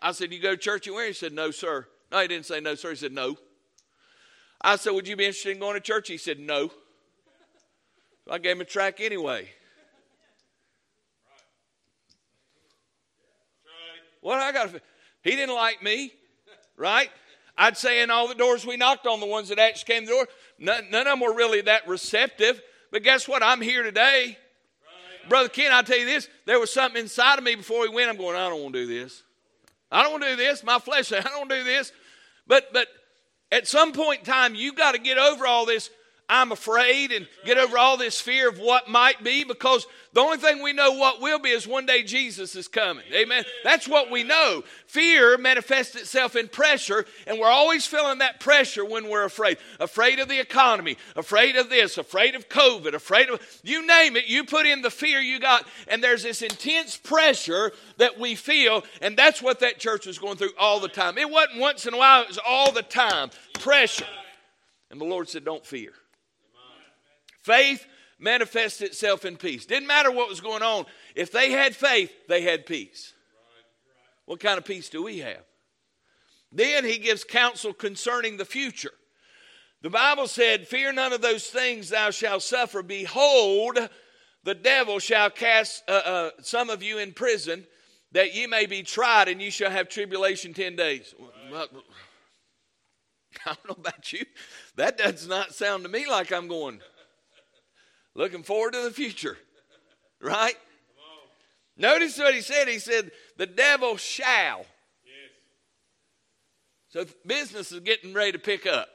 I 0.00 0.12
said, 0.12 0.32
you 0.32 0.40
go 0.40 0.52
to 0.52 0.56
church 0.56 0.88
where? 0.88 1.06
He 1.06 1.12
said, 1.12 1.32
no, 1.32 1.50
sir. 1.50 1.86
No, 2.10 2.20
he 2.20 2.28
didn't 2.28 2.46
say 2.46 2.60
no, 2.60 2.74
sir. 2.74 2.90
He 2.90 2.96
said, 2.96 3.12
no. 3.12 3.36
I 4.60 4.76
said, 4.76 4.90
would 4.90 5.06
you 5.06 5.16
be 5.16 5.26
interested 5.26 5.52
in 5.52 5.60
going 5.60 5.74
to 5.74 5.80
church? 5.80 6.08
He 6.08 6.18
said, 6.18 6.40
no. 6.40 6.68
So 8.24 8.32
I 8.32 8.38
gave 8.38 8.56
him 8.56 8.62
a 8.62 8.64
track 8.64 9.00
anyway. 9.00 9.48
What 14.28 14.40
I 14.40 14.52
got? 14.52 14.68
He 15.22 15.30
didn't 15.30 15.54
like 15.54 15.82
me, 15.82 16.12
right? 16.76 17.08
I'd 17.56 17.78
say 17.78 18.02
in 18.02 18.10
all 18.10 18.28
the 18.28 18.34
doors 18.34 18.66
we 18.66 18.76
knocked 18.76 19.06
on, 19.06 19.20
the 19.20 19.26
ones 19.26 19.48
that 19.48 19.58
actually 19.58 19.94
came 19.94 20.02
to 20.02 20.06
the 20.06 20.12
door, 20.12 20.28
none, 20.58 20.90
none 20.90 21.06
of 21.06 21.12
them 21.12 21.20
were 21.20 21.32
really 21.32 21.62
that 21.62 21.88
receptive. 21.88 22.60
But 22.92 23.04
guess 23.04 23.26
what? 23.26 23.42
I'm 23.42 23.62
here 23.62 23.82
today. 23.82 24.36
Right. 25.22 25.30
Brother 25.30 25.48
Ken, 25.48 25.72
I'll 25.72 25.82
tell 25.82 25.96
you 25.96 26.04
this. 26.04 26.28
There 26.44 26.60
was 26.60 26.70
something 26.70 27.00
inside 27.00 27.38
of 27.38 27.44
me 27.44 27.54
before 27.54 27.80
we 27.80 27.88
went. 27.88 28.10
I'm 28.10 28.18
going, 28.18 28.36
I 28.36 28.50
don't 28.50 28.60
want 28.60 28.74
to 28.74 28.84
do 28.84 29.00
this. 29.00 29.22
I 29.90 30.02
don't 30.02 30.12
want 30.12 30.24
to 30.24 30.28
do 30.28 30.36
this. 30.36 30.62
My 30.62 30.78
flesh 30.78 31.08
said, 31.08 31.24
I 31.24 31.30
don't 31.30 31.48
do 31.48 31.64
this. 31.64 31.90
But 32.46 32.70
but 32.70 32.88
at 33.50 33.66
some 33.66 33.92
point 33.92 34.18
in 34.18 34.24
time, 34.26 34.54
you 34.54 34.74
got 34.74 34.92
to 34.92 34.98
get 34.98 35.16
over 35.16 35.46
all 35.46 35.64
this 35.64 35.88
I'm 36.30 36.52
afraid 36.52 37.10
and 37.10 37.26
get 37.46 37.56
over 37.56 37.78
all 37.78 37.96
this 37.96 38.20
fear 38.20 38.50
of 38.50 38.58
what 38.58 38.86
might 38.86 39.24
be 39.24 39.44
because 39.44 39.86
the 40.12 40.20
only 40.20 40.36
thing 40.36 40.62
we 40.62 40.74
know 40.74 40.92
what 40.92 41.22
will 41.22 41.38
be 41.38 41.48
is 41.48 41.66
one 41.66 41.86
day 41.86 42.02
Jesus 42.02 42.54
is 42.54 42.68
coming. 42.68 43.04
Amen. 43.14 43.44
That's 43.64 43.88
what 43.88 44.10
we 44.10 44.24
know. 44.24 44.62
Fear 44.86 45.38
manifests 45.38 45.96
itself 45.96 46.36
in 46.36 46.48
pressure, 46.48 47.06
and 47.26 47.38
we're 47.38 47.48
always 47.48 47.86
feeling 47.86 48.18
that 48.18 48.40
pressure 48.40 48.84
when 48.84 49.08
we're 49.08 49.24
afraid. 49.24 49.56
Afraid 49.80 50.18
of 50.18 50.28
the 50.28 50.38
economy, 50.38 50.98
afraid 51.16 51.56
of 51.56 51.70
this, 51.70 51.96
afraid 51.96 52.34
of 52.34 52.48
COVID, 52.50 52.92
afraid 52.92 53.30
of 53.30 53.40
you 53.62 53.86
name 53.86 54.16
it. 54.16 54.26
You 54.26 54.44
put 54.44 54.66
in 54.66 54.82
the 54.82 54.90
fear 54.90 55.20
you 55.20 55.40
got, 55.40 55.66
and 55.86 56.04
there's 56.04 56.24
this 56.24 56.42
intense 56.42 56.96
pressure 56.96 57.72
that 57.96 58.18
we 58.18 58.34
feel, 58.34 58.84
and 59.00 59.16
that's 59.16 59.40
what 59.40 59.60
that 59.60 59.78
church 59.78 60.06
was 60.06 60.18
going 60.18 60.36
through 60.36 60.52
all 60.58 60.78
the 60.78 60.88
time. 60.88 61.16
It 61.16 61.30
wasn't 61.30 61.60
once 61.60 61.86
in 61.86 61.94
a 61.94 61.98
while, 61.98 62.22
it 62.22 62.28
was 62.28 62.40
all 62.46 62.70
the 62.70 62.82
time. 62.82 63.30
Pressure. 63.54 64.04
And 64.90 65.00
the 65.00 65.04
Lord 65.04 65.28
said, 65.28 65.44
Don't 65.44 65.64
fear. 65.64 65.92
Faith 67.48 67.86
manifests 68.18 68.82
itself 68.82 69.24
in 69.24 69.38
peace. 69.38 69.64
Didn't 69.64 69.86
matter 69.86 70.10
what 70.10 70.28
was 70.28 70.42
going 70.42 70.62
on. 70.62 70.84
If 71.14 71.32
they 71.32 71.50
had 71.50 71.74
faith, 71.74 72.12
they 72.28 72.42
had 72.42 72.66
peace. 72.66 73.14
What 74.26 74.38
kind 74.38 74.58
of 74.58 74.66
peace 74.66 74.90
do 74.90 75.02
we 75.02 75.20
have? 75.20 75.40
Then 76.52 76.84
he 76.84 76.98
gives 76.98 77.24
counsel 77.24 77.72
concerning 77.72 78.36
the 78.36 78.44
future. 78.44 78.92
The 79.80 79.88
Bible 79.88 80.28
said, 80.28 80.68
Fear 80.68 80.92
none 80.92 81.14
of 81.14 81.22
those 81.22 81.46
things 81.46 81.88
thou 81.88 82.10
shalt 82.10 82.42
suffer. 82.42 82.82
Behold, 82.82 83.78
the 84.44 84.54
devil 84.54 84.98
shall 84.98 85.30
cast 85.30 85.82
uh, 85.88 86.02
uh, 86.04 86.30
some 86.42 86.68
of 86.68 86.82
you 86.82 86.98
in 86.98 87.12
prison, 87.12 87.66
that 88.12 88.34
ye 88.34 88.46
may 88.46 88.66
be 88.66 88.82
tried, 88.82 89.28
and 89.28 89.40
ye 89.40 89.48
shall 89.48 89.70
have 89.70 89.88
tribulation 89.88 90.52
ten 90.52 90.76
days. 90.76 91.14
I 93.46 93.54
don't 93.54 93.68
know 93.68 93.76
about 93.78 94.12
you. 94.12 94.26
That 94.76 94.98
does 94.98 95.26
not 95.26 95.54
sound 95.54 95.84
to 95.84 95.88
me 95.88 96.06
like 96.06 96.30
I'm 96.30 96.48
going, 96.48 96.80
looking 98.18 98.42
forward 98.42 98.72
to 98.72 98.82
the 98.82 98.90
future, 98.90 99.38
right? 100.20 100.56
Notice 101.76 102.18
what 102.18 102.34
he 102.34 102.40
said. 102.40 102.66
He 102.66 102.80
said, 102.80 103.12
The 103.36 103.46
devil 103.46 103.96
shall. 103.96 104.66
Yes. 105.04 105.30
So 106.88 107.06
business 107.24 107.70
is 107.70 107.80
getting 107.80 108.12
ready 108.12 108.32
to 108.32 108.38
pick 108.38 108.66
up. 108.66 108.88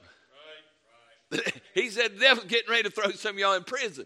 Right, 1.31 1.39
right. 1.39 1.61
he 1.73 1.89
said, 1.89 2.15
The 2.15 2.19
devil's 2.19 2.47
getting 2.47 2.69
ready 2.69 2.83
to 2.83 2.89
throw 2.91 3.09
some 3.11 3.35
of 3.35 3.39
y'all 3.39 3.53
in 3.53 3.63
prison. 3.63 4.05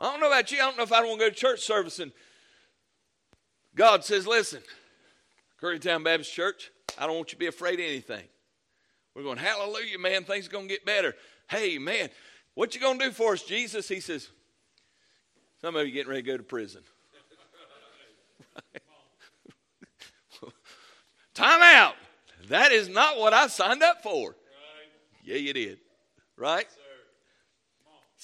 I 0.00 0.10
don't 0.10 0.20
know 0.20 0.26
about 0.26 0.50
you. 0.50 0.58
I 0.58 0.62
don't 0.62 0.76
know 0.76 0.82
if 0.82 0.92
I 0.92 0.98
don't 0.98 1.10
want 1.10 1.20
to 1.20 1.26
go 1.26 1.30
to 1.30 1.36
church 1.36 1.60
service 1.60 2.00
and 2.00 2.10
God 3.76 4.04
says, 4.04 4.26
Listen, 4.26 4.62
Currytown 5.62 6.02
Baptist 6.02 6.32
Church, 6.32 6.72
I 6.98 7.06
don't 7.06 7.14
want 7.14 7.28
you 7.28 7.36
to 7.36 7.40
be 7.40 7.46
afraid 7.46 7.78
of 7.78 7.86
anything. 7.86 8.24
We're 9.14 9.22
going, 9.22 9.38
Hallelujah, 9.38 10.00
man. 10.00 10.24
Things 10.24 10.48
are 10.48 10.50
going 10.50 10.66
to 10.66 10.74
get 10.74 10.84
better. 10.84 11.14
Hey, 11.48 11.78
man, 11.78 12.08
what 12.54 12.74
you 12.74 12.80
going 12.80 12.98
to 12.98 13.06
do 13.06 13.10
for 13.12 13.32
us, 13.32 13.42
Jesus? 13.42 13.88
He 13.88 14.00
says, 14.00 14.28
Some 15.60 15.76
of 15.76 15.86
you 15.86 15.92
getting 15.92 16.10
ready 16.10 16.22
to 16.22 16.26
go 16.26 16.36
to 16.36 16.42
prison. 16.42 16.82
Time 21.34 21.62
out. 21.62 21.94
That 22.48 22.72
is 22.72 22.88
not 22.88 23.18
what 23.18 23.32
I 23.32 23.46
signed 23.46 23.82
up 23.82 24.02
for. 24.02 24.30
Right. 24.30 24.36
Yeah, 25.24 25.36
you 25.36 25.52
did. 25.52 25.78
Right? 26.36 26.66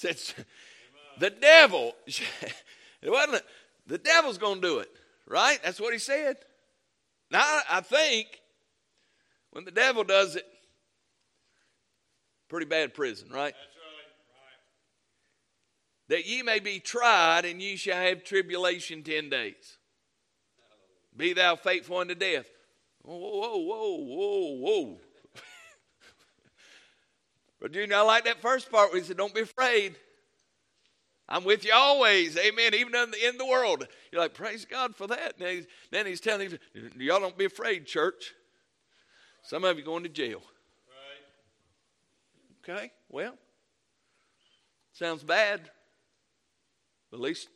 Yes, 0.03 0.33
Said, 0.35 0.45
the 1.19 1.29
devil. 1.29 1.95
it 2.07 3.09
wasn't. 3.09 3.43
The 3.87 3.97
devil's 3.97 4.37
going 4.37 4.61
to 4.61 4.67
do 4.67 4.79
it. 4.79 4.89
Right? 5.27 5.59
That's 5.63 5.79
what 5.79 5.93
he 5.93 5.99
said. 5.99 6.37
Now, 7.31 7.59
I 7.69 7.81
think 7.81 8.27
when 9.51 9.65
the 9.65 9.71
devil 9.71 10.03
does 10.03 10.35
it, 10.35 10.45
pretty 12.49 12.65
bad 12.65 12.93
prison, 12.93 13.29
right? 13.31 13.53
That 16.09 16.27
ye 16.27 16.41
may 16.41 16.59
be 16.59 16.79
tried, 16.79 17.45
and 17.45 17.61
ye 17.61 17.75
shall 17.75 18.01
have 18.01 18.23
tribulation 18.23 19.03
ten 19.03 19.29
days. 19.29 19.77
Be 21.15 21.33
thou 21.33 21.55
faithful 21.55 21.97
unto 21.97 22.15
death. 22.15 22.47
Whoa, 23.03 23.17
whoa, 23.17 23.57
whoa, 23.57 23.97
whoa, 23.97 24.55
whoa. 24.55 24.97
But 27.61 27.75
you 27.75 27.87
not 27.87 28.05
like 28.05 28.23
that 28.25 28.41
first 28.41 28.71
part 28.71 28.91
where 28.91 29.01
he 29.01 29.07
said, 29.07 29.17
Don't 29.17 29.33
be 29.33 29.41
afraid. 29.41 29.95
I'm 31.27 31.43
with 31.43 31.65
you 31.65 31.73
always. 31.73 32.37
Amen. 32.37 32.73
Even 32.73 32.95
in 32.95 33.11
the, 33.11 33.27
in 33.27 33.37
the 33.37 33.45
world. 33.45 33.85
You're 34.11 34.21
like, 34.21 34.33
Praise 34.33 34.65
God 34.65 34.95
for 34.95 35.07
that. 35.07 35.35
And 35.39 35.49
he's, 35.49 35.67
then 35.91 36.05
he's 36.05 36.21
telling 36.21 36.51
you, 36.51 36.89
Y'all 36.97 37.19
don't 37.19 37.37
be 37.37 37.45
afraid, 37.45 37.85
church. 37.85 38.33
Some 39.43 39.63
of 39.63 39.77
you 39.77 39.83
going 39.83 40.03
to 40.03 40.09
jail. 40.09 40.41
Right. 42.65 42.77
Okay, 42.77 42.91
well, 43.09 43.33
sounds 44.93 45.23
bad. 45.23 45.69
At 47.11 47.19
least 47.19 47.47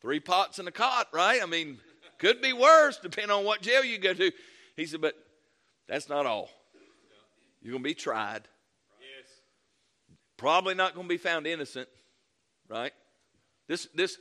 three 0.00 0.20
pots 0.20 0.58
and 0.58 0.68
a 0.68 0.70
cot, 0.72 1.08
right? 1.12 1.42
I 1.42 1.46
mean, 1.46 1.78
could 2.18 2.40
be 2.40 2.52
worse 2.52 2.98
depending 2.98 3.30
on 3.30 3.44
what 3.44 3.62
jail 3.62 3.84
you 3.84 3.98
go 3.98 4.14
to. 4.14 4.30
He 4.76 4.86
said, 4.86 5.00
But 5.00 5.14
that's 5.88 6.08
not 6.08 6.26
all. 6.26 6.50
You're 7.62 7.72
going 7.72 7.82
to 7.82 7.88
be 7.88 7.94
tried. 7.94 8.48
Yes. 9.00 9.28
Probably 10.36 10.74
not 10.74 10.94
going 10.94 11.06
to 11.06 11.12
be 11.12 11.18
found 11.18 11.46
innocent, 11.46 11.88
right? 12.68 12.92
This, 13.68 13.86
this, 13.94 14.16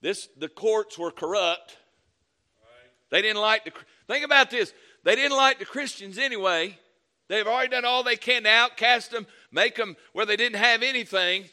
this, 0.00 0.28
the 0.38 0.48
courts 0.48 0.98
were 0.98 1.10
corrupt. 1.10 1.76
They 3.10 3.22
didn't 3.22 3.40
like 3.40 3.64
the. 3.64 3.72
Think 4.06 4.24
about 4.24 4.50
this. 4.50 4.72
They 5.04 5.14
didn't 5.14 5.36
like 5.36 5.58
the 5.58 5.64
Christians 5.64 6.18
anyway. 6.18 6.78
They've 7.28 7.46
already 7.46 7.70
done 7.70 7.84
all 7.84 8.02
they 8.02 8.16
can 8.16 8.44
to 8.44 8.48
outcast 8.48 9.10
them, 9.10 9.26
make 9.52 9.76
them 9.76 9.96
where 10.12 10.26
they 10.26 10.36
didn't 10.36 10.58
have 10.58 10.82
anything. 10.82 11.44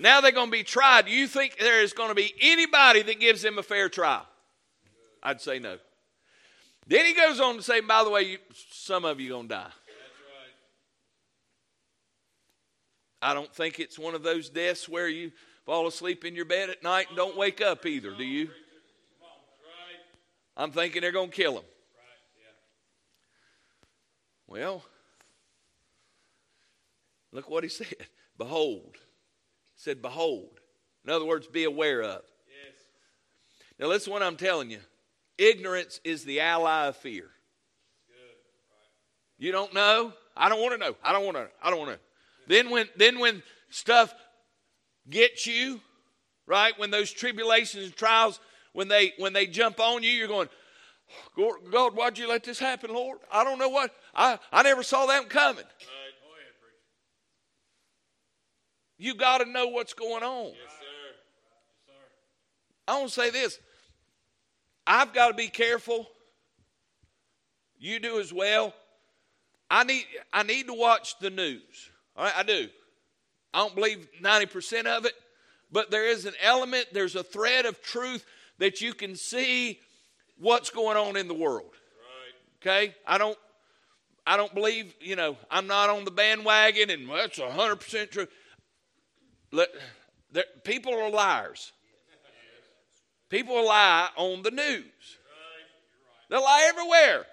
Now 0.00 0.20
they're 0.20 0.32
going 0.32 0.48
to 0.48 0.52
be 0.52 0.62
tried. 0.62 1.06
Do 1.06 1.12
you 1.12 1.26
think 1.26 1.58
there 1.58 1.82
is 1.82 1.92
going 1.92 2.08
to 2.08 2.14
be 2.14 2.34
anybody 2.40 3.02
that 3.02 3.20
gives 3.20 3.42
them 3.42 3.58
a 3.58 3.62
fair 3.62 3.88
trial? 3.88 4.26
I'd 5.22 5.40
say 5.40 5.58
no. 5.58 5.78
Then 6.86 7.04
he 7.04 7.14
goes 7.14 7.40
on 7.40 7.56
to 7.56 7.62
say, 7.62 7.80
by 7.80 8.04
the 8.04 8.10
way, 8.10 8.22
you, 8.22 8.38
some 8.70 9.04
of 9.04 9.20
you 9.20 9.30
are 9.30 9.36
going 9.36 9.48
to 9.48 9.54
die. 9.54 9.70
I 13.20 13.34
don't 13.34 13.52
think 13.52 13.80
it's 13.80 13.98
one 13.98 14.14
of 14.14 14.22
those 14.22 14.48
deaths 14.48 14.88
where 14.88 15.08
you 15.08 15.32
fall 15.64 15.86
asleep 15.88 16.24
in 16.24 16.36
your 16.36 16.44
bed 16.44 16.70
at 16.70 16.82
night 16.82 17.08
and 17.08 17.16
don't 17.16 17.36
wake 17.36 17.60
up 17.60 17.84
either, 17.86 18.14
do 18.14 18.24
you? 18.24 18.50
I'm 20.56 20.70
thinking 20.70 21.02
they're 21.02 21.12
going 21.12 21.30
to 21.30 21.34
kill 21.34 21.58
him. 21.58 21.64
Well, 24.46 24.84
look 27.32 27.50
what 27.50 27.64
he 27.64 27.68
said. 27.68 28.06
Behold. 28.38 28.96
Said, 29.76 30.02
Behold. 30.02 30.60
In 31.04 31.10
other 31.12 31.24
words, 31.24 31.46
be 31.46 31.64
aware 31.64 32.02
of. 32.02 32.22
Yes. 32.48 32.74
Now, 33.78 33.86
listen 33.86 34.12
what 34.12 34.22
I'm 34.22 34.36
telling 34.36 34.70
you. 34.70 34.80
Ignorance 35.38 36.00
is 36.02 36.24
the 36.24 36.40
ally 36.40 36.86
of 36.86 36.96
fear. 36.96 37.30
You 39.38 39.52
don't 39.52 39.74
know? 39.74 40.12
I 40.36 40.48
don't 40.48 40.60
want 40.60 40.72
to 40.72 40.78
know. 40.78 40.96
I 41.04 41.12
don't 41.12 41.24
want 41.24 41.36
to. 41.36 41.48
I 41.62 41.70
don't 41.70 41.78
want 41.78 41.92
to. 41.92 41.98
Then 42.48 42.70
when 42.70 42.88
then 42.96 43.18
when 43.18 43.42
stuff 43.70 44.14
gets 45.08 45.46
you, 45.46 45.80
right? 46.46 46.78
When 46.78 46.90
those 46.90 47.10
tribulations 47.10 47.84
and 47.84 47.96
trials, 47.96 48.40
when 48.72 48.88
they 48.88 49.12
when 49.18 49.32
they 49.32 49.46
jump 49.46 49.80
on 49.80 50.02
you, 50.02 50.10
you're 50.10 50.28
going, 50.28 50.48
God, 51.36 51.94
why'd 51.94 52.18
you 52.18 52.28
let 52.28 52.44
this 52.44 52.58
happen, 52.58 52.92
Lord? 52.92 53.18
I 53.32 53.44
don't 53.44 53.58
know 53.58 53.68
what. 53.68 53.90
I, 54.14 54.38
I 54.50 54.62
never 54.62 54.82
saw 54.82 55.06
that 55.06 55.28
coming. 55.28 55.64
You 58.98 59.14
got 59.14 59.38
to 59.38 59.44
know 59.44 59.68
what's 59.68 59.94
going 59.94 60.22
on. 60.22 60.46
Yes, 60.46 60.54
sir. 60.54 60.86
Yes, 61.48 61.86
sir. 61.86 61.92
I 62.88 62.98
want 62.98 63.08
to 63.08 63.14
say 63.14 63.30
this. 63.30 63.58
I've 64.86 65.12
got 65.12 65.28
to 65.28 65.34
be 65.34 65.48
careful. 65.48 66.08
You 67.78 67.98
do 67.98 68.20
as 68.20 68.32
well. 68.32 68.72
I 69.70 69.84
need 69.84 70.06
I 70.32 70.44
need 70.44 70.68
to 70.68 70.74
watch 70.74 71.18
the 71.18 71.30
news. 71.30 71.90
All 72.16 72.24
right, 72.24 72.32
I 72.36 72.42
do. 72.42 72.68
I 73.52 73.60
don't 73.60 73.74
believe 73.74 74.06
90% 74.22 74.84
of 74.86 75.06
it, 75.06 75.14
but 75.72 75.90
there 75.90 76.06
is 76.06 76.26
an 76.26 76.34
element, 76.42 76.88
there's 76.92 77.16
a 77.16 77.22
thread 77.22 77.64
of 77.64 77.80
truth 77.80 78.24
that 78.58 78.80
you 78.80 78.92
can 78.92 79.16
see 79.16 79.80
what's 80.38 80.68
going 80.70 80.96
on 80.96 81.16
in 81.16 81.26
the 81.26 81.34
world. 81.34 81.70
Right. 82.62 82.86
Okay? 82.86 82.94
I 83.06 83.18
don't 83.18 83.38
I 84.26 84.36
don't 84.36 84.52
believe, 84.54 84.92
you 85.00 85.14
know, 85.14 85.36
I'm 85.50 85.66
not 85.66 85.88
on 85.88 86.04
the 86.04 86.10
bandwagon 86.10 86.90
and 86.90 87.08
well, 87.08 87.18
that's 87.18 87.38
100% 87.38 88.10
true. 88.10 88.26
Let, 89.56 89.70
people 90.64 90.94
are 90.94 91.10
liars. 91.10 91.72
People 93.30 93.66
lie 93.66 94.08
on 94.16 94.42
the 94.42 94.50
news. 94.50 94.84
They 96.28 96.36
lie 96.36 96.66
everywhere. 96.68 97.24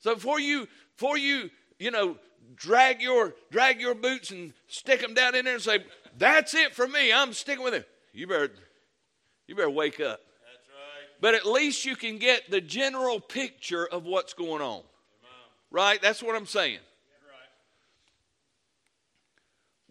So 0.00 0.14
before 0.14 0.40
you, 0.40 0.66
before 0.96 1.18
you, 1.18 1.50
you 1.78 1.90
know, 1.90 2.16
drag 2.56 3.02
your 3.02 3.34
drag 3.50 3.80
your 3.80 3.94
boots 3.94 4.30
and 4.30 4.52
stick 4.68 5.00
them 5.00 5.14
down 5.14 5.34
in 5.34 5.44
there 5.44 5.54
and 5.54 5.62
say, 5.62 5.84
"That's 6.16 6.54
it 6.54 6.74
for 6.74 6.88
me. 6.88 7.12
I'm 7.12 7.32
sticking 7.32 7.62
with 7.62 7.74
it." 7.74 7.88
You 8.12 8.26
better, 8.26 8.50
you 9.46 9.54
better 9.54 9.70
wake 9.70 10.00
up. 10.00 10.20
But 11.20 11.34
at 11.34 11.46
least 11.46 11.84
you 11.84 11.94
can 11.94 12.18
get 12.18 12.50
the 12.50 12.60
general 12.60 13.20
picture 13.20 13.86
of 13.86 14.04
what's 14.04 14.32
going 14.32 14.62
on. 14.62 14.82
Right? 15.70 16.00
That's 16.02 16.22
what 16.22 16.34
I'm 16.34 16.46
saying. 16.46 16.80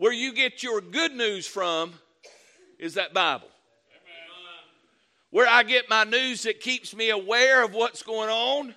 Where 0.01 0.11
you 0.11 0.33
get 0.33 0.63
your 0.63 0.81
good 0.81 1.13
news 1.13 1.45
from 1.45 1.93
is 2.79 2.95
that 2.95 3.13
Bible. 3.13 3.47
Where 5.29 5.47
I 5.47 5.61
get 5.61 5.91
my 5.91 6.05
news 6.05 6.41
that 6.41 6.59
keeps 6.59 6.95
me 6.95 7.11
aware 7.11 7.63
of 7.63 7.75
what's 7.75 8.01
going 8.01 8.29
on 8.29 8.73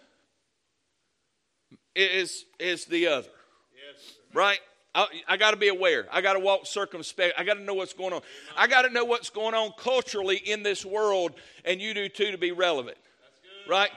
is, 1.97 2.45
is 2.59 2.85
the 2.85 3.07
other. 3.07 3.29
Yes. 3.75 4.17
Right? 4.35 4.59
I, 4.95 5.07
I 5.27 5.39
got 5.39 5.53
to 5.53 5.57
be 5.57 5.69
aware. 5.69 6.07
I 6.13 6.21
got 6.21 6.35
to 6.35 6.41
walk 6.41 6.67
circumspect. 6.67 7.37
I 7.39 7.45
got 7.45 7.55
to 7.55 7.63
know 7.63 7.73
what's 7.73 7.95
going 7.95 8.13
on. 8.13 8.21
I 8.55 8.67
got 8.67 8.83
to 8.83 8.91
know 8.91 9.07
what's 9.07 9.31
going 9.31 9.55
on 9.55 9.73
culturally 9.79 10.37
in 10.37 10.63
this 10.63 10.85
world, 10.85 11.33
and 11.65 11.81
you 11.81 11.95
do 11.95 12.11
too 12.11 12.33
to 12.33 12.39
be 12.39 12.53
relevant. 12.53 12.99
Right? 13.67 13.89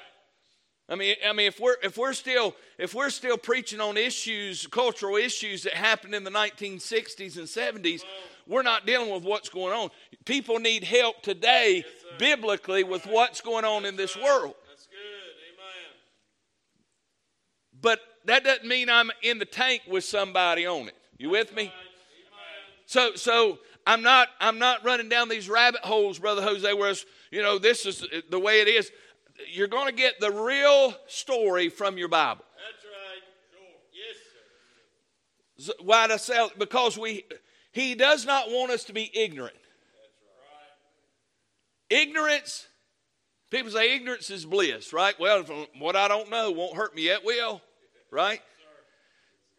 I 0.90 0.96
mean, 0.96 1.16
I 1.28 1.34
mean, 1.34 1.48
if 1.48 1.60
we're 1.60 1.76
if 1.84 1.98
we're 1.98 2.14
still 2.14 2.56
if 2.78 2.94
we're 2.94 3.10
still 3.10 3.38
preaching 3.38 3.82
on 3.82 3.98
issues, 3.98 4.66
cultural 4.68 5.18
issues 5.18 5.64
that 5.64 5.74
happened 5.74 6.16
in 6.16 6.24
the 6.24 6.32
1960s 6.32 7.38
and 7.38 7.46
70s, 7.46 8.04
we're 8.48 8.64
not 8.64 8.86
dealing 8.86 9.14
with 9.14 9.24
what's 9.24 9.50
going 9.50 9.74
on. 9.74 9.90
People 10.24 10.60
need 10.60 10.86
help 10.86 11.22
today, 11.22 11.84
yes, 11.86 11.86
biblically, 12.18 12.86
with 12.86 13.06
what's 13.06 13.42
going 13.42 13.66
on 13.66 13.84
in 13.84 13.98
this 13.98 14.16
world. 14.16 14.56
That's 14.70 14.88
good. 14.88 14.98
Amen. 15.54 15.94
But 17.82 18.00
that 18.26 18.46
doesn't 18.46 18.68
mean 18.68 18.90
I'm 18.90 19.12
in 19.24 19.40
the 19.40 19.46
tank 19.46 19.82
with 19.90 20.06
somebody 20.06 20.66
on 20.66 20.88
it. 20.88 20.96
You 21.18 21.30
with 21.30 21.54
me? 21.54 21.74
So, 22.86 23.16
so 23.16 23.60
I'm 23.86 24.02
not 24.02 24.30
I'm 24.40 24.60
not 24.60 24.86
running 24.86 25.10
down 25.10 25.28
these 25.28 25.50
rabbit 25.50 25.82
holes, 25.82 26.20
brother 26.20 26.42
Jose. 26.42 26.74
Whereas 26.74 27.06
you 27.32 27.42
know 27.42 27.58
this 27.58 27.86
is 27.86 28.06
the 28.30 28.40
way 28.40 28.62
it 28.62 28.70
is 28.70 28.92
you're 29.52 29.68
going 29.68 29.88
to 29.88 29.94
get 29.94 30.20
the 30.20 30.32
real 30.32 30.96
story 31.08 31.70
from 31.70 31.98
your 31.98 32.08
Bible. 32.08 32.44
That's 32.56 32.86
right. 32.86 33.24
Sure. 33.52 33.70
Yes, 35.58 35.68
sir. 35.68 35.74
Why 35.84 36.08
to 36.08 36.20
sell? 36.20 36.52
Because 36.58 36.98
we, 36.98 37.24
he 37.72 37.96
does 37.96 38.26
not 38.26 38.50
want 38.50 38.72
us 38.72 38.86
to 38.86 38.94
be 38.94 39.10
ignorant. 39.14 39.56
Right. 41.90 42.02
Ignorance, 42.02 42.68
people 43.50 43.72
say 43.72 43.96
ignorance 43.96 44.30
is 44.30 44.46
bliss, 44.46 44.94
right? 44.94 45.20
Well, 45.20 45.44
what 45.80 45.96
I 45.96 46.08
don't 46.08 46.30
know 46.30 46.52
won't 46.52 46.76
hurt 46.76 46.96
me 46.96 47.04
yet 47.04 47.24
will, 47.24 47.62
right? 48.12 48.42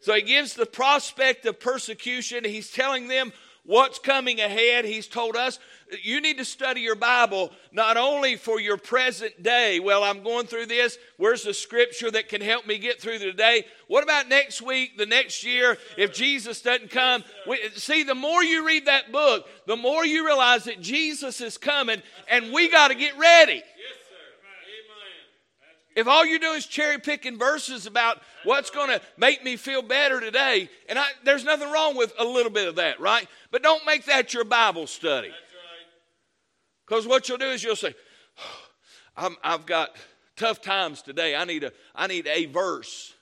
So 0.01 0.13
he 0.13 0.21
gives 0.21 0.53
the 0.53 0.65
prospect 0.65 1.45
of 1.45 1.59
persecution. 1.59 2.45
He's 2.45 2.71
telling 2.71 3.09
them 3.09 3.33
what's 3.69 3.99
coming 3.99 4.39
ahead. 4.39 4.83
He's 4.83 5.05
told 5.05 5.35
us 5.35 5.59
you 6.01 6.21
need 6.21 6.39
to 6.39 6.45
study 6.45 6.81
your 6.81 6.95
Bible 6.95 7.51
not 7.71 7.97
only 7.97 8.35
for 8.35 8.59
your 8.59 8.77
present 8.77 9.43
day. 9.43 9.79
Well, 9.79 10.03
I'm 10.03 10.23
going 10.23 10.47
through 10.47 10.65
this. 10.65 10.97
Where's 11.17 11.43
the 11.43 11.53
scripture 11.53 12.09
that 12.09 12.29
can 12.29 12.41
help 12.41 12.65
me 12.65 12.79
get 12.79 12.99
through 12.99 13.19
the 13.19 13.31
day? 13.31 13.65
What 13.87 14.03
about 14.03 14.27
next 14.27 14.63
week, 14.63 14.97
the 14.97 15.05
next 15.05 15.43
year, 15.43 15.77
if 15.97 16.13
Jesus 16.13 16.61
doesn't 16.61 16.89
come? 16.89 17.23
See, 17.75 18.01
the 18.01 18.15
more 18.15 18.43
you 18.43 18.65
read 18.65 18.87
that 18.87 19.11
book, 19.11 19.45
the 19.67 19.77
more 19.77 20.03
you 20.03 20.25
realize 20.25 20.63
that 20.63 20.81
Jesus 20.81 21.39
is 21.39 21.57
coming 21.57 22.01
and 22.27 22.51
we 22.51 22.71
got 22.71 22.87
to 22.87 22.95
get 22.95 23.17
ready. 23.19 23.61
If 25.99 26.07
all 26.07 26.25
you 26.25 26.39
do 26.39 26.51
is 26.51 26.65
cherry 26.65 26.97
picking 26.97 27.37
verses 27.37 27.85
about 27.85 28.21
what's 28.45 28.69
going 28.69 28.87
to 28.87 29.01
make 29.17 29.43
me 29.43 29.57
feel 29.57 29.81
better 29.81 30.21
today, 30.21 30.69
and 30.87 30.97
I, 30.97 31.05
there's 31.25 31.43
nothing 31.43 31.69
wrong 31.69 31.97
with 31.97 32.13
a 32.17 32.23
little 32.23 32.51
bit 32.51 32.69
of 32.69 32.77
that, 32.77 33.01
right? 33.01 33.27
But 33.51 33.63
don't 33.63 33.85
make 33.85 34.05
that 34.05 34.33
your 34.33 34.45
Bible 34.45 34.87
study. 34.87 35.31
Because 36.87 37.05
what 37.05 37.27
you'll 37.27 37.37
do 37.37 37.47
is 37.47 37.61
you'll 37.61 37.75
say, 37.75 37.93
i 39.17 39.29
have 39.43 39.65
got 39.65 39.89
tough 40.37 40.61
times 40.61 41.01
today. 41.01 41.35
I 41.35 41.43
need 41.43 41.65
a, 41.65 41.73
I 41.93 42.07
need 42.07 42.27
a 42.27 42.45
verse. 42.45 43.13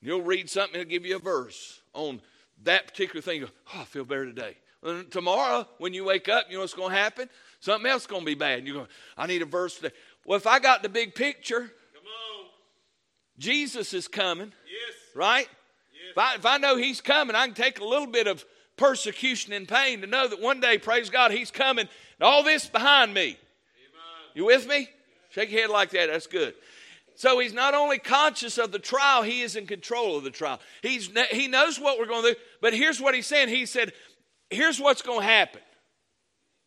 You'll 0.00 0.22
read 0.22 0.48
something, 0.48 0.80
it'll 0.80 0.90
give 0.90 1.04
you 1.04 1.16
a 1.16 1.20
verse 1.20 1.82
on 1.92 2.22
that 2.62 2.86
particular 2.86 3.20
thing. 3.20 3.42
Go, 3.42 3.48
oh, 3.74 3.80
I 3.82 3.84
feel 3.84 4.06
better 4.06 4.24
today. 4.24 4.56
Tomorrow, 5.10 5.68
when 5.76 5.92
you 5.92 6.04
wake 6.04 6.30
up, 6.30 6.46
you 6.48 6.54
know 6.54 6.60
what's 6.60 6.72
going 6.72 6.92
to 6.92 6.96
happen? 6.96 7.28
Something 7.60 7.90
else 7.90 8.02
is 8.02 8.06
going 8.06 8.22
to 8.22 8.26
be 8.26 8.34
bad. 8.34 8.66
You 8.66 8.72
go, 8.72 8.86
I 9.16 9.26
need 9.26 9.42
a 9.42 9.46
verse 9.46 9.76
today. 9.76 9.94
Well, 10.26 10.36
if 10.36 10.46
I 10.46 10.58
got 10.58 10.82
the 10.82 10.88
big 10.88 11.14
picture, 11.14 11.70
Jesus 13.38 13.94
is 13.94 14.06
coming. 14.06 14.52
Yes. 14.66 14.96
Right? 15.14 15.48
If 16.10 16.18
I, 16.18 16.34
if 16.34 16.46
I 16.46 16.58
know 16.58 16.76
He's 16.76 17.00
coming, 17.00 17.34
I 17.34 17.46
can 17.46 17.54
take 17.54 17.80
a 17.80 17.84
little 17.84 18.06
bit 18.06 18.26
of 18.26 18.44
persecution 18.76 19.52
and 19.52 19.66
pain 19.66 20.00
to 20.02 20.06
know 20.06 20.28
that 20.28 20.40
one 20.40 20.60
day, 20.60 20.78
praise 20.78 21.10
God, 21.10 21.32
He's 21.32 21.50
coming, 21.50 21.88
and 22.18 22.22
all 22.26 22.42
this 22.42 22.66
behind 22.66 23.14
me. 23.14 23.38
You 24.34 24.44
with 24.44 24.68
me? 24.68 24.88
Shake 25.30 25.50
your 25.50 25.62
head 25.62 25.70
like 25.70 25.90
that. 25.90 26.08
That's 26.10 26.26
good. 26.26 26.54
So 27.16 27.38
he's 27.38 27.52
not 27.52 27.74
only 27.74 27.98
conscious 27.98 28.56
of 28.56 28.72
the 28.72 28.78
trial, 28.78 29.22
he 29.22 29.42
is 29.42 29.54
in 29.54 29.66
control 29.66 30.16
of 30.16 30.24
the 30.24 30.30
trial. 30.30 30.60
He's, 30.82 31.10
he 31.30 31.48
knows 31.48 31.78
what 31.78 31.98
we're 31.98 32.06
going 32.06 32.22
to 32.22 32.30
do, 32.30 32.40
but 32.62 32.72
here's 32.72 33.00
what 33.00 33.14
he's 33.14 33.26
saying. 33.26 33.48
He 33.48 33.66
said, 33.66 33.92
Here's 34.48 34.80
what's 34.80 35.02
going 35.02 35.20
to 35.20 35.26
happen. 35.26 35.60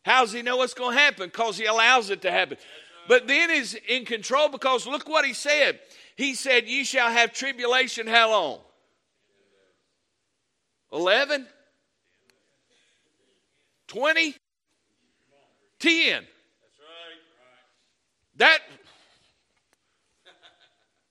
How 0.04 0.22
does 0.22 0.32
he 0.32 0.42
know 0.42 0.56
what's 0.56 0.74
going 0.74 0.96
to 0.96 1.00
happen? 1.02 1.26
Because 1.26 1.58
he 1.58 1.66
allows 1.66 2.10
it 2.10 2.22
to 2.22 2.30
happen. 2.30 2.56
But 3.08 3.26
then 3.26 3.50
he's 3.50 3.74
in 3.74 4.04
control 4.04 4.48
because 4.48 4.86
look 4.86 5.08
what 5.08 5.24
he 5.24 5.34
said. 5.34 5.80
He 6.16 6.34
said, 6.34 6.68
"You 6.68 6.84
shall 6.84 7.10
have 7.10 7.32
tribulation 7.32 8.06
how 8.06 8.30
long? 8.30 8.60
11? 10.92 11.46
20? 13.88 14.36
10. 15.80 16.24
That 18.36 18.58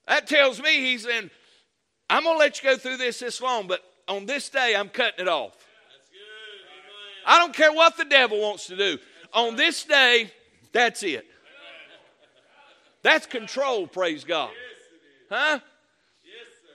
that 0.07 0.27
tells 0.27 0.61
me 0.61 0.81
he's 0.81 1.05
in 1.05 1.29
I'm 2.09 2.23
going 2.23 2.35
to 2.35 2.39
let 2.39 2.61
you 2.61 2.69
go 2.69 2.77
through 2.77 2.97
this 2.97 3.19
this 3.19 3.41
long, 3.41 3.67
but 3.67 3.81
on 4.07 4.25
this 4.25 4.49
day, 4.49 4.75
I'm 4.75 4.89
cutting 4.89 5.25
it 5.25 5.27
off. 5.27 5.55
I 7.25 7.39
don't 7.39 7.53
care 7.53 7.71
what 7.71 7.97
the 7.97 8.05
devil 8.05 8.39
wants 8.39 8.67
to 8.67 8.77
do. 8.77 8.97
On 9.33 9.55
this 9.55 9.83
day, 9.83 10.31
that's 10.73 11.01
it. 11.03 11.25
That's 13.03 13.25
control, 13.25 13.87
praise 13.87 14.23
God. 14.23 14.51
Huh? 15.29 15.59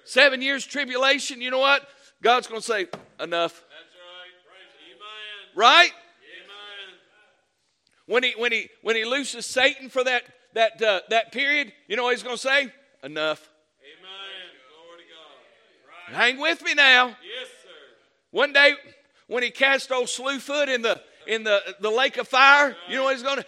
Seven 0.04 0.40
years 0.40 0.64
tribulation, 0.64 1.40
you 1.40 1.50
know 1.50 1.58
what? 1.58 1.86
God's 2.22 2.46
going 2.46 2.60
to 2.60 2.66
say, 2.66 2.86
enough. 3.20 3.64
Right? 5.54 5.90
When 8.06 8.22
he, 8.22 8.32
when, 8.38 8.52
he, 8.52 8.70
when 8.82 8.96
he 8.96 9.04
looses 9.04 9.44
Satan 9.44 9.90
for 9.90 10.04
that, 10.04 10.22
that, 10.54 10.80
uh, 10.80 11.00
that 11.10 11.32
period, 11.32 11.72
you 11.88 11.96
know 11.96 12.04
what 12.04 12.14
he's 12.14 12.22
going 12.22 12.36
to 12.36 12.40
say? 12.40 12.72
enough. 13.02 13.48
Amen. 13.82 14.10
Glory 14.70 15.02
to 15.02 16.12
God. 16.12 16.16
Hang 16.16 16.38
with 16.38 16.62
me 16.62 16.74
now. 16.74 17.08
Yes, 17.08 17.48
sir. 17.62 17.68
One 18.30 18.52
day 18.52 18.72
when 19.26 19.42
he 19.42 19.50
cast 19.50 19.92
old 19.92 20.06
Slewfoot 20.06 20.68
in 20.68 20.82
the 20.82 21.00
in 21.26 21.44
the, 21.44 21.60
the 21.80 21.90
lake 21.90 22.16
of 22.16 22.26
fire, 22.26 22.74
you 22.88 22.96
know 22.96 23.04
what 23.04 23.14
he's 23.14 23.22
going 23.22 23.38
to 23.38 23.46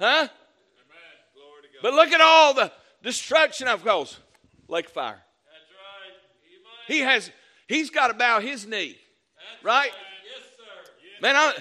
Huh? 0.00 0.28
But 1.82 1.94
look 1.94 2.10
at 2.10 2.20
all 2.20 2.54
the 2.54 2.72
destruction 3.02 3.68
I've 3.68 3.84
caused. 3.84 4.16
Lake 4.68 4.88
fire. 4.88 5.12
That's 5.12 5.22
right. 6.88 6.94
He 6.94 7.00
has 7.00 7.30
he's 7.68 7.90
got 7.90 8.08
to 8.08 8.14
bow 8.14 8.40
his 8.40 8.66
knee. 8.66 8.96
That's 8.96 9.64
right? 9.64 9.74
right? 9.74 9.92
Yes, 10.24 10.46
sir. 10.56 10.92
Yes, 11.02 11.22
Man, 11.22 11.36
I, 11.36 11.54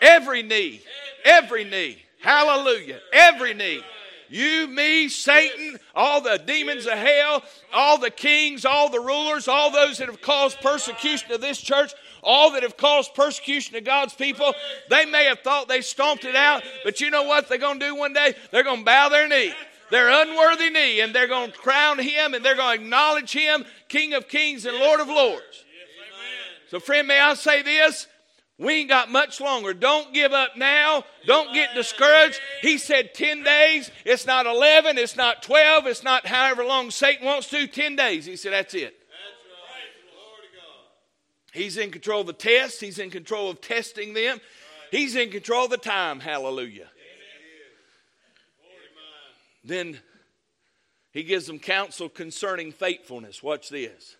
every 0.00 0.42
knee. 0.42 0.80
Every 1.24 1.64
knee. 1.64 1.98
Hallelujah. 2.20 3.00
Every 3.12 3.54
knee. 3.54 3.82
You, 4.30 4.66
me, 4.66 5.08
Satan, 5.08 5.78
all 5.94 6.20
the 6.20 6.38
demons 6.38 6.86
of 6.86 6.92
hell, 6.92 7.42
all 7.72 7.96
the 7.96 8.10
kings, 8.10 8.66
all 8.66 8.90
the 8.90 9.00
rulers, 9.00 9.48
all 9.48 9.70
those 9.70 9.98
that 9.98 10.08
have 10.08 10.20
caused 10.20 10.60
persecution 10.60 11.30
to 11.30 11.38
this 11.38 11.58
church, 11.58 11.94
all 12.22 12.52
that 12.52 12.62
have 12.62 12.76
caused 12.76 13.14
persecution 13.14 13.74
to 13.74 13.80
God's 13.80 14.14
people, 14.14 14.54
they 14.90 15.04
may 15.06 15.24
have 15.24 15.40
thought 15.40 15.68
they 15.68 15.80
stomped 15.80 16.24
it 16.24 16.36
out, 16.36 16.62
but 16.84 17.00
you 17.00 17.10
know 17.10 17.24
what 17.24 17.48
they're 17.48 17.58
going 17.58 17.80
to 17.80 17.86
do 17.86 17.94
one 17.94 18.12
day? 18.12 18.34
They're 18.50 18.64
going 18.64 18.80
to 18.80 18.84
bow 18.84 19.08
their 19.08 19.28
knee 19.28 19.52
their 19.90 20.10
unworthy 20.22 20.70
knee 20.70 21.00
and 21.00 21.14
they're 21.14 21.28
going 21.28 21.50
to 21.50 21.56
crown 21.56 21.98
him 21.98 22.34
and 22.34 22.44
they're 22.44 22.56
going 22.56 22.78
to 22.78 22.84
acknowledge 22.84 23.32
him 23.32 23.64
King 23.88 24.14
of 24.14 24.28
kings 24.28 24.66
and 24.66 24.76
Lord 24.76 25.00
of 25.00 25.08
lords. 25.08 25.64
So, 26.70 26.78
friend, 26.78 27.08
may 27.08 27.18
I 27.18 27.34
say 27.34 27.62
this? 27.62 28.06
We 28.58 28.80
ain't 28.80 28.88
got 28.88 29.10
much 29.10 29.40
longer. 29.40 29.72
Don't 29.72 30.12
give 30.12 30.32
up 30.32 30.56
now. 30.56 31.04
Don't 31.26 31.54
get 31.54 31.74
discouraged. 31.74 32.40
He 32.60 32.76
said 32.76 33.14
10 33.14 33.44
days. 33.44 33.90
It's 34.04 34.26
not 34.26 34.46
11. 34.46 34.98
It's 34.98 35.16
not 35.16 35.42
12. 35.42 35.86
It's 35.86 36.02
not 36.02 36.26
however 36.26 36.64
long 36.64 36.90
Satan 36.90 37.24
wants 37.24 37.48
to. 37.50 37.66
10 37.68 37.96
days. 37.96 38.26
He 38.26 38.36
said, 38.36 38.52
that's 38.52 38.74
it. 38.74 38.97
He's 41.58 41.76
in 41.76 41.90
control 41.90 42.20
of 42.20 42.28
the 42.28 42.32
test. 42.32 42.80
He's 42.80 42.98
in 42.98 43.10
control 43.10 43.50
of 43.50 43.60
testing 43.60 44.14
them. 44.14 44.40
He's 44.90 45.16
in 45.16 45.30
control 45.30 45.64
of 45.64 45.70
the 45.70 45.76
time. 45.76 46.20
Hallelujah. 46.20 46.88
Then 49.64 49.98
he 51.12 51.24
gives 51.24 51.46
them 51.46 51.58
counsel 51.58 52.08
concerning 52.08 52.72
faithfulness. 52.72 53.42
Watch 53.42 53.68
this. 53.68 54.16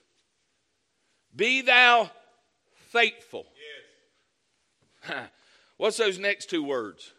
Be 1.35 1.63
thou 1.63 2.11
faithful 2.89 3.47
What's 5.77 5.97
those 5.97 6.19
next 6.19 6.51
two 6.51 6.63
words? 6.63 7.13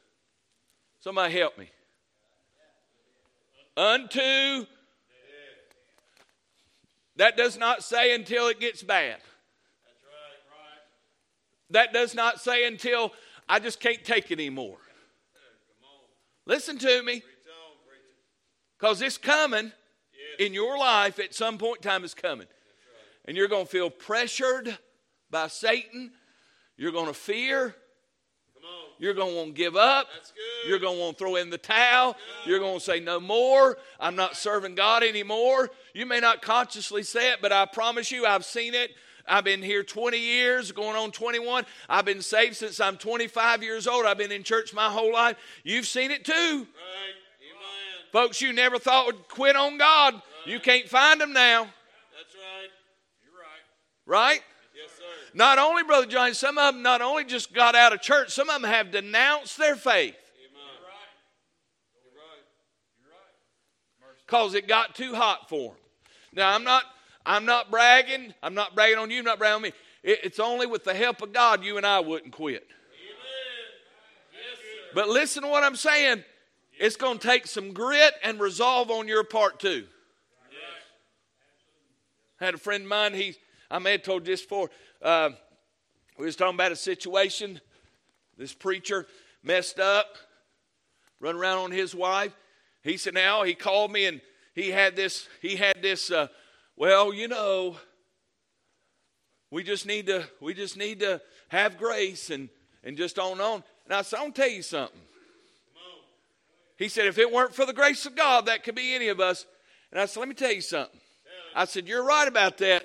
Somebody 1.00 1.34
help 1.34 1.58
me. 1.58 1.70
Unto. 3.78 4.66
That 7.16 7.38
does 7.38 7.58
not 7.58 7.84
say 7.84 8.14
until 8.14 8.48
it 8.48 8.60
gets 8.60 8.84
bad. 8.84 9.18
That 11.72 11.94
does 11.94 12.16
not 12.16 12.40
say 12.40 12.66
until 12.66 13.14
I 13.48 13.60
just 13.60 13.80
can't 13.80 14.04
take 14.04 14.32
it 14.32 14.40
anymore. 14.40 14.78
Listen 16.46 16.78
to 16.80 17.04
me. 17.04 17.24
Because 18.78 19.02
it's 19.02 19.18
coming 19.18 19.72
in 20.40 20.54
your 20.54 20.78
life 20.78 21.20
at 21.20 21.36
some 21.36 21.58
point 21.58 21.78
in 21.78 21.90
time, 21.90 22.04
it's 22.04 22.14
coming. 22.14 22.48
And 23.26 23.36
you're 23.36 23.50
going 23.50 23.66
to 23.66 23.72
feel 23.72 23.90
pressured 23.90 24.78
by 25.30 25.48
Satan 25.48 26.12
you're 26.80 26.94
going 26.94 27.08
to 27.08 27.14
fear. 27.14 27.76
You're 29.00 29.14
going 29.14 29.32
to 29.32 29.36
want 29.36 29.48
to 29.50 29.54
give 29.54 29.76
up. 29.76 30.08
You're 30.66 30.80
going 30.80 30.96
to 30.96 31.02
want 31.02 31.18
to 31.18 31.24
throw 31.24 31.36
in 31.36 31.50
the 31.50 31.58
towel. 31.58 32.16
You're 32.46 32.60
going 32.60 32.80
to 32.80 32.84
say, 32.84 33.02
No 33.02 33.20
more. 33.20 33.78
I'm 34.00 34.16
not 34.16 34.38
serving 34.38 34.76
God 34.76 35.04
anymore. 35.04 35.70
You 35.94 36.06
may 36.06 36.22
not 36.22 36.42
consciously 36.42 37.04
say 37.04 37.34
it, 37.34 37.40
but 37.42 37.52
I 37.52 37.66
promise 37.66 38.12
you, 38.12 38.26
I've 38.26 38.46
seen 38.46 38.74
it. 38.74 38.92
I've 39.30 39.44
been 39.44 39.62
here 39.62 39.84
20 39.84 40.18
years, 40.18 40.72
going 40.72 40.96
on 40.96 41.12
21. 41.12 41.66
I've 41.88 42.06
been 42.06 42.22
saved 42.22 42.56
since 42.56 42.80
I'm 42.80 42.98
25 42.98 43.64
years 43.64 43.88
old. 43.88 44.06
I've 44.06 44.18
been 44.18 44.32
in 44.32 44.44
church 44.44 44.74
my 44.74 44.90
whole 44.90 45.14
life. 45.14 45.38
You've 45.64 45.86
seen 45.86 46.12
it 46.12 46.26
too. 46.26 46.34
Right. 46.34 47.16
Folks 48.12 48.42
you 48.42 48.54
never 48.54 48.80
thought 48.80 49.06
would 49.06 49.28
quit 49.28 49.56
on 49.56 49.78
God, 49.78 50.16
right. 50.16 50.24
you 50.46 50.60
can't 50.60 50.90
find 50.90 51.22
them 51.22 51.32
now. 51.32 51.64
That's 52.18 52.34
right. 52.34 52.70
You're 53.24 53.34
right. 53.34 54.32
Right? 54.34 54.42
Yes, 54.76 54.92
sir. 54.98 55.04
Not 55.36 55.60
only, 55.60 55.84
Brother 55.84 56.08
John, 56.08 56.34
some 56.34 56.58
of 56.58 56.74
them 56.74 56.82
not 56.82 57.02
only 57.02 57.24
just 57.24 57.54
got 57.54 57.76
out 57.76 57.94
of 57.94 58.02
church, 58.02 58.32
some 58.32 58.50
of 58.50 58.62
them 58.62 58.70
have 58.70 58.92
denounced 58.92 59.58
their 59.58 59.76
faith. 59.76 60.16
You're 60.42 60.50
right. 60.58 61.06
You're 62.04 63.12
right. 63.12 63.20
You're. 64.00 64.16
Because 64.26 64.56
it 64.56 64.68
got 64.68 64.96
too 64.96 65.14
hot 65.14 65.48
for 65.48 65.74
them. 65.74 65.78
Now, 66.34 66.56
I'm 66.56 66.64
not, 66.64 66.84
I'm 67.30 67.46
not 67.46 67.70
bragging. 67.70 68.34
I'm 68.42 68.56
not 68.56 68.74
bragging 68.74 68.98
on 68.98 69.12
you, 69.12 69.20
I'm 69.20 69.26
not 69.26 69.38
bragging 69.38 69.56
on 69.58 69.62
me. 69.62 69.72
It, 70.02 70.20
it's 70.24 70.40
only 70.40 70.66
with 70.66 70.84
the 70.84 70.96
help 70.96 71.22
of 71.22 71.32
God 71.32 71.64
you 71.64 71.78
and 71.78 71.86
I 71.86 72.00
wouldn't 72.00 72.34
quit. 72.34 72.68
But 74.96 75.08
listen 75.08 75.44
to 75.44 75.50
what 75.50 75.64
I'm 75.64 75.76
saying. 75.76 76.24
It's 76.80 76.96
going 76.96 77.20
to 77.20 77.28
take 77.28 77.46
some 77.46 77.74
grit 77.74 78.14
and 78.24 78.40
resolve 78.40 78.90
on 78.90 79.08
your 79.08 79.24
part 79.24 79.60
too. 79.60 79.86
Yes. 80.50 80.62
Had 82.40 82.56
a 82.56 82.58
friend 82.58 82.84
of 82.84 82.90
mine, 82.90 83.14
he 83.14 83.36
I 83.70 83.78
may 83.78 83.92
have 83.92 84.04
told 84.04 84.26
this 84.26 84.42
before. 84.42 84.72
Uh, 85.00 85.30
we 86.18 86.26
was 86.26 86.36
talking 86.36 86.56
about 86.56 86.72
a 86.72 86.76
situation. 86.76 87.62
This 88.40 88.54
preacher 88.54 89.06
messed 89.44 89.80
up, 89.80 90.18
run 91.20 91.36
around 91.36 91.60
on 91.60 91.72
his 91.72 91.94
wife. 91.94 92.36
He 92.82 92.98
said, 92.98 93.14
now 93.14 93.44
he 93.44 93.54
called 93.54 93.92
me 93.92 94.06
and 94.06 94.20
he 94.56 94.72
had 94.72 94.96
this. 94.96 95.28
He 95.44 95.58
had 95.58 95.84
this. 95.84 96.10
Uh, 96.10 96.30
well, 96.80 97.14
you 97.14 97.28
know, 97.28 97.76
we 99.52 99.64
just 99.64 99.86
need 99.86 100.08
to. 100.08 100.26
We 100.42 100.56
just 100.56 100.78
need 100.78 101.02
to 101.02 101.22
have 101.50 101.78
grace 101.78 102.32
and 102.32 102.50
and 102.84 102.98
just 102.98 103.20
on 103.20 103.34
and 103.34 103.42
on. 103.42 103.64
And 103.86 103.94
I 103.94 104.02
said, 104.02 104.20
I'll 104.20 104.32
tell 104.32 104.50
you 104.50 104.64
something. 104.64 105.00
He 106.78 106.88
said, 106.88 107.08
if 107.08 107.18
it 107.18 107.30
weren't 107.30 107.54
for 107.54 107.66
the 107.66 107.74
grace 107.74 108.06
of 108.06 108.16
God, 108.16 108.46
that 108.46 108.64
could 108.64 108.76
be 108.76 108.96
any 108.96 109.10
of 109.10 109.20
us. 109.20 109.46
And 109.92 110.00
I 110.00 110.06
said, 110.06 110.22
let 110.22 110.30
me 110.30 110.36
tell 110.36 110.54
you 110.54 110.62
something. 110.62 111.00
I 111.54 111.66
said, 111.66 111.88
you're 111.88 112.06
right 112.06 112.28
about 112.28 112.58
that. 112.60 112.84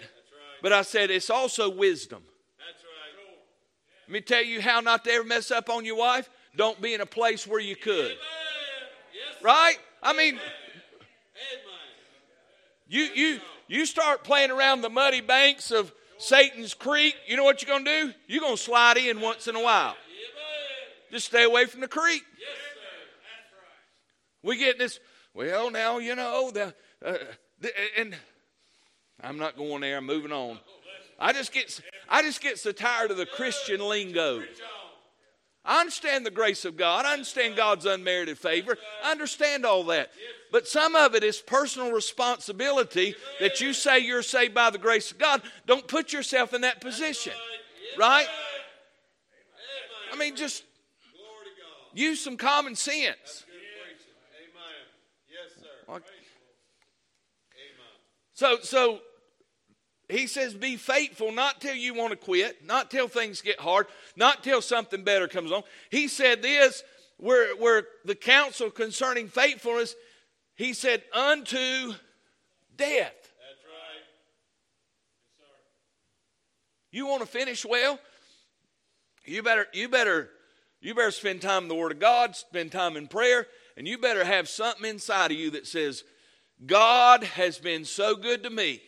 But 0.62 0.72
I 0.72 0.82
said, 0.82 1.10
it's 1.10 1.30
also 1.30 1.70
wisdom. 1.70 2.22
Let 4.08 4.12
me 4.12 4.20
tell 4.20 4.42
you 4.42 4.60
how 4.60 4.80
not 4.80 5.04
to 5.04 5.12
ever 5.12 5.24
mess 5.24 5.52
up 5.52 5.70
on 5.70 5.84
your 5.84 5.96
wife. 5.96 6.28
Don't 6.56 6.80
be 6.80 6.94
in 6.94 7.00
a 7.00 7.06
place 7.06 7.46
where 7.46 7.60
you 7.60 7.76
could. 7.76 8.16
Right? 9.42 9.76
I 10.02 10.12
mean, 10.12 10.40
you 12.88 13.02
you 13.14 13.40
you 13.68 13.86
start 13.86 14.24
playing 14.24 14.50
around 14.50 14.82
the 14.82 14.90
muddy 14.90 15.20
banks 15.20 15.70
of 15.70 15.92
Satan's 16.18 16.74
creek. 16.74 17.14
You 17.26 17.36
know 17.36 17.44
what 17.44 17.62
you're 17.62 17.68
going 17.68 17.84
to 17.84 18.02
do? 18.02 18.14
You're 18.26 18.40
going 18.40 18.56
to 18.56 18.62
slide 18.62 18.96
in 18.96 19.20
once 19.20 19.48
in 19.48 19.56
a 19.56 19.62
while. 19.62 19.96
Just 21.10 21.26
stay 21.26 21.44
away 21.44 21.66
from 21.66 21.80
the 21.80 21.88
creek. 21.88 22.22
We 24.42 24.58
get 24.58 24.78
this. 24.78 25.00
Well, 25.32 25.70
now 25.70 25.98
you 25.98 26.14
know 26.14 26.50
the, 26.50 26.74
uh, 27.04 27.14
the 27.60 27.70
and 27.98 28.16
I'm 29.20 29.38
not 29.38 29.56
going 29.56 29.80
there. 29.80 29.96
I'm 29.96 30.06
moving 30.06 30.32
on. 30.32 30.58
I 31.18 31.32
just 31.32 31.52
get 31.52 31.80
I 32.08 32.22
just 32.22 32.40
get 32.40 32.58
so 32.58 32.72
tired 32.72 33.10
of 33.10 33.16
the 33.16 33.26
Christian 33.26 33.80
lingo. 33.80 34.42
I 35.64 35.80
understand 35.80 36.26
the 36.26 36.30
grace 36.30 36.66
of 36.66 36.76
God. 36.76 37.06
I 37.06 37.14
understand 37.14 37.56
God's 37.56 37.86
unmerited 37.86 38.36
favor. 38.36 38.76
I 39.02 39.10
understand 39.12 39.64
all 39.64 39.84
that. 39.84 40.10
But 40.54 40.68
some 40.68 40.94
of 40.94 41.16
it 41.16 41.24
is 41.24 41.38
personal 41.40 41.90
responsibility 41.90 43.16
that 43.40 43.60
you 43.60 43.72
say 43.72 43.98
you're 43.98 44.22
saved 44.22 44.54
by 44.54 44.70
the 44.70 44.78
grace 44.78 45.10
of 45.10 45.18
God. 45.18 45.42
Don't 45.66 45.88
put 45.88 46.12
yourself 46.12 46.54
in 46.54 46.60
that 46.60 46.80
position. 46.80 47.32
Right? 47.98 48.28
I 50.12 50.16
mean, 50.16 50.36
just 50.36 50.62
use 51.92 52.22
some 52.22 52.36
common 52.36 52.76
sense. 52.76 53.44
So, 58.34 58.58
so 58.62 59.00
he 60.08 60.28
says, 60.28 60.54
be 60.54 60.76
faithful, 60.76 61.32
not 61.32 61.60
till 61.60 61.74
you 61.74 61.94
want 61.94 62.12
to 62.12 62.16
quit, 62.16 62.64
not 62.64 62.92
till 62.92 63.08
things 63.08 63.40
get 63.40 63.58
hard, 63.58 63.88
not 64.14 64.44
till 64.44 64.62
something 64.62 65.02
better 65.02 65.26
comes 65.26 65.50
on. 65.50 65.64
He 65.90 66.06
said 66.06 66.42
this, 66.42 66.84
where, 67.16 67.56
where 67.56 67.86
the 68.04 68.14
counsel 68.14 68.70
concerning 68.70 69.26
faithfulness, 69.26 69.96
he 70.54 70.72
said, 70.72 71.02
unto 71.12 71.54
death. 72.76 73.14
That's 73.14 73.64
right. 73.66 74.04
You 76.90 77.06
want 77.06 77.22
to 77.22 77.28
finish 77.28 77.64
well? 77.64 77.98
You 79.24 79.42
better, 79.42 79.66
you 79.72 79.88
better, 79.88 80.30
you 80.80 80.94
better 80.94 81.10
spend 81.10 81.42
time 81.42 81.64
in 81.64 81.68
the 81.68 81.74
Word 81.74 81.92
of 81.92 81.98
God, 81.98 82.36
spend 82.36 82.72
time 82.72 82.96
in 82.96 83.08
prayer, 83.08 83.46
and 83.76 83.88
you 83.88 83.98
better 83.98 84.24
have 84.24 84.48
something 84.48 84.88
inside 84.88 85.30
of 85.32 85.38
you 85.38 85.50
that 85.52 85.66
says, 85.66 86.04
God 86.64 87.24
has 87.24 87.58
been 87.58 87.84
so 87.84 88.14
good 88.16 88.42
to 88.44 88.50
me. 88.50 88.80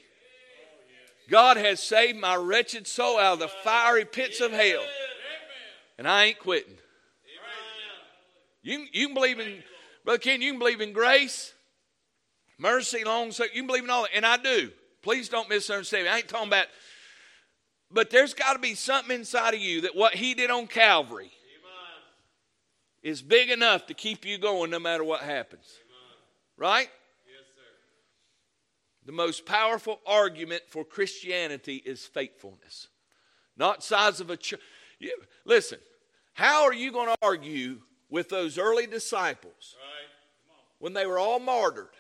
God 1.29 1.57
has 1.57 1.83
saved 1.83 2.19
my 2.19 2.37
wretched 2.37 2.87
soul 2.87 3.19
out 3.19 3.35
of 3.35 3.39
the 3.41 3.49
fiery 3.49 4.05
pits 4.05 4.41
of 4.41 4.53
hell. 4.53 4.85
And 5.99 6.07
I 6.07 6.27
ain't 6.27 6.39
quitting. 6.39 6.75
You, 8.63 8.87
you 8.93 9.07
can 9.07 9.15
believe 9.15 9.41
in, 9.41 9.63
Brother 10.05 10.19
Ken, 10.19 10.43
you 10.43 10.53
can 10.53 10.59
believe 10.59 10.81
in 10.81 10.93
grace, 10.93 11.55
mercy, 12.59 13.05
long 13.05 13.31
suffering. 13.33 13.51
You 13.55 13.63
can 13.63 13.67
believe 13.67 13.85
in 13.85 13.91
all 13.91 14.03
that. 14.03 14.11
And 14.15 14.27
I 14.27 14.37
do. 14.37 14.71
Please 15.03 15.29
don't 15.29 15.49
misunderstand 15.49 16.05
me. 16.05 16.11
I 16.11 16.19
ain't 16.19 16.29
talking 16.29 16.49
about, 16.49 16.67
but 17.91 18.11
there's 18.11 18.35
got 18.35 18.55
to 18.55 18.59
be 18.59 18.75
something 18.75 19.15
inside 19.17 19.55
of 19.55 19.61
you 19.61 19.83
that 19.83 19.95
what 19.95 20.15
He 20.15 20.35
did 20.35 20.51
on 20.51 20.67
Calvary 20.67 21.31
is 23.03 23.23
big 23.23 23.51
enough 23.51 23.87
to 23.87 23.95
keep 23.95 24.25
you 24.25 24.37
going 24.37 24.69
no 24.71 24.81
matter 24.81 25.05
what 25.05 25.21
happens. 25.21 25.79
Right? 26.57 26.89
Yes, 27.29 27.45
sir. 27.55 27.63
The 29.05 29.13
most 29.13 29.47
powerful 29.47 30.01
argument 30.07 30.63
for 30.67 30.85
Christianity 30.85 31.77
is 31.85 32.05
faithfulness, 32.05 32.89
not 33.57 33.85
size 33.85 34.19
of 34.21 34.31
a 34.31 34.37
church. 34.37 34.61
Listen, 35.45 35.79
how 36.33 36.65
are 36.65 36.75
you 36.75 36.91
going 36.91 37.07
to 37.09 37.17
argue 37.23 37.79
with 38.09 38.29
those 38.29 38.59
early 38.59 38.87
disciples 38.87 39.77
Right. 39.79 40.09
when 40.79 40.93
they 40.95 41.07
were 41.07 41.19
all 41.19 41.39
martyred, 41.39 41.91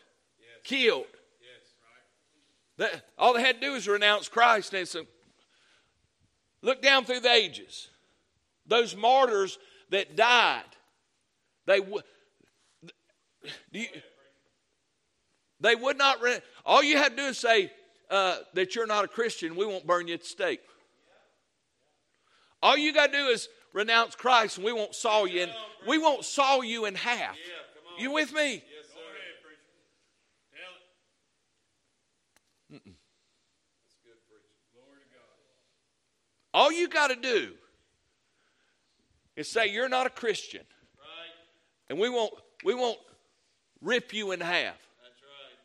killed? 0.67 1.07
Yes. 1.41 2.91
That, 2.93 3.05
all 3.17 3.33
they 3.35 3.41
had 3.41 3.61
to 3.61 3.67
do 3.67 3.73
was 3.73 3.89
renounce 3.89 4.29
Christ. 4.29 4.75
And 4.75 4.87
so, 4.87 5.07
look 6.61 6.83
down 6.83 7.05
through 7.05 7.21
the 7.21 7.33
ages. 7.33 7.89
Those 8.67 8.95
martyrs 8.95 9.59
that 9.91 10.17
died, 10.17 10.65
they 11.67 11.81
would. 11.81 12.05
Do 13.73 13.79
you, 13.79 13.87
they 15.61 15.75
would 15.75 15.97
not. 15.97 16.21
Re- 16.21 16.41
all 16.65 16.83
you 16.83 16.97
had 16.99 17.11
to 17.11 17.17
do 17.17 17.29
is 17.29 17.39
say 17.39 17.73
uh, 18.11 18.39
that 18.55 18.75
you're 18.75 18.87
not 18.87 19.05
a 19.05 19.09
Christian. 19.09 19.55
We 19.55 19.65
won't 19.65 19.87
burn 19.87 20.09
you 20.09 20.15
at 20.15 20.21
the 20.23 20.27
stake. 20.27 20.61
All 22.63 22.77
you 22.77 22.93
got 22.93 23.13
to 23.13 23.19
do 23.19 23.27
is 23.29 23.49
renounce 23.73 24.17
Christ, 24.17 24.57
and 24.57 24.67
we 24.67 24.73
won't 24.73 24.95
saw 24.95 25.25
you. 25.25 25.43
In, 25.43 25.51
we 25.87 25.99
won't 25.99 26.25
saw 26.25 26.63
you 26.63 26.87
in 26.87 26.97
half. 26.97 27.19
Yeah, 27.19 27.63
come 27.75 27.95
on. 27.95 28.01
You 28.03 28.11
with 28.13 28.33
me? 28.33 28.55
Yes, 28.55 28.89
sir. 28.89 28.95
Go 28.97 29.03
ahead, 29.07 29.37
preacher. 29.45 29.71
Tell 30.51 30.75
it. 32.77 32.83
That's 33.85 33.99
good 34.03 34.19
preaching. 34.27 34.59
Glory 34.75 34.99
to 34.99 35.09
God. 35.15 35.39
All 36.57 36.73
you 36.73 36.89
got 36.89 37.09
to 37.09 37.17
do 37.17 37.53
is 39.37 39.47
say 39.47 39.67
you're 39.67 39.91
not 39.91 40.07
a 40.07 40.11
Christian, 40.11 40.63
Right. 40.99 41.35
and 41.91 41.99
we 41.99 42.09
won't. 42.09 42.33
We 42.65 42.73
won't 42.75 42.99
rip 43.83 44.15
you 44.15 44.33
in 44.33 44.41
half. 44.41 44.79
That's 45.03 45.23
right. 45.23 45.59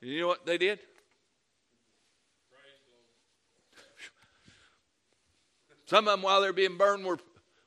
And 0.00 0.10
you 0.10 0.22
know 0.22 0.28
what 0.28 0.46
they 0.46 0.56
did? 0.56 0.78
Praise. 2.50 2.80
Some 5.84 6.08
of 6.08 6.12
them, 6.12 6.22
while 6.22 6.40
they're 6.40 6.54
being 6.54 6.78
burned, 6.78 7.04
were, 7.04 7.18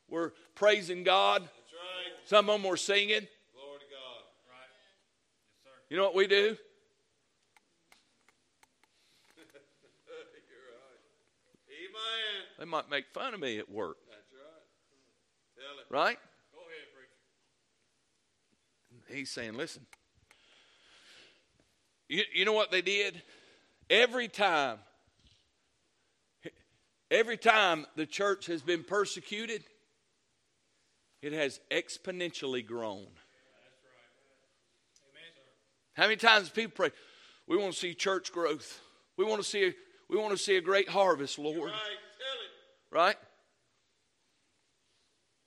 were 0.10 0.34
praising 0.56 1.04
God. 1.04 1.44
That's 1.44 1.74
right. 1.74 2.14
Some 2.26 2.50
of 2.50 2.60
them 2.60 2.68
were 2.68 2.78
singing. 2.78 3.28
Glory 3.54 3.80
to 3.80 3.86
God. 3.86 4.24
Right. 4.50 4.72
Yes, 4.74 5.64
sir. 5.64 5.70
You 5.92 5.98
know 5.98 6.04
what 6.06 6.16
we 6.16 6.26
do? 6.26 6.36
You're 6.36 6.58
right. 10.74 11.02
Amen. 11.70 12.51
They 12.62 12.68
might 12.68 12.92
make 12.92 13.06
fun 13.12 13.34
of 13.34 13.40
me 13.40 13.58
at 13.58 13.72
work, 13.72 13.98
That's 14.08 14.22
right. 14.32 14.46
Tell 15.58 15.80
it. 15.80 15.86
right? 15.90 16.20
Go 16.54 16.60
ahead, 16.60 16.94
preacher. 19.10 19.18
He's 19.18 19.32
saying, 19.32 19.56
listen. 19.56 19.88
You, 22.08 22.22
you 22.36 22.46
know 22.46 22.54
what 22.54 22.70
they 22.70 22.84
did? 22.84 23.20
Every 23.90 24.28
time, 24.28 24.78
every 27.10 27.36
time 27.36 27.88
the 27.96 28.06
church 28.06 28.46
has 28.46 28.62
been 28.62 28.84
persecuted, 28.84 29.64
it 31.24 31.34
has 31.34 31.60
exponentially 31.72 32.64
grown. 32.64 33.08
How 35.94 36.04
many 36.04 36.18
times 36.18 36.52
people 36.52 36.74
pray, 36.76 36.92
we 37.48 37.58
want 37.58 37.74
to 37.74 37.80
see 37.80 37.96
church 37.96 38.32
growth. 38.32 38.80
We 39.18 39.26
want 39.26 39.42
to 39.42 39.50
see 39.50 39.66
a, 39.66 39.74
we 40.12 40.18
want 40.18 40.30
to 40.30 40.38
see 40.38 40.58
a 40.58 40.62
great 40.62 40.90
harvest, 40.90 41.40
Lord. 41.40 41.72
Right. 41.72 41.98
Right? 42.92 43.16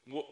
What, 0.07 0.25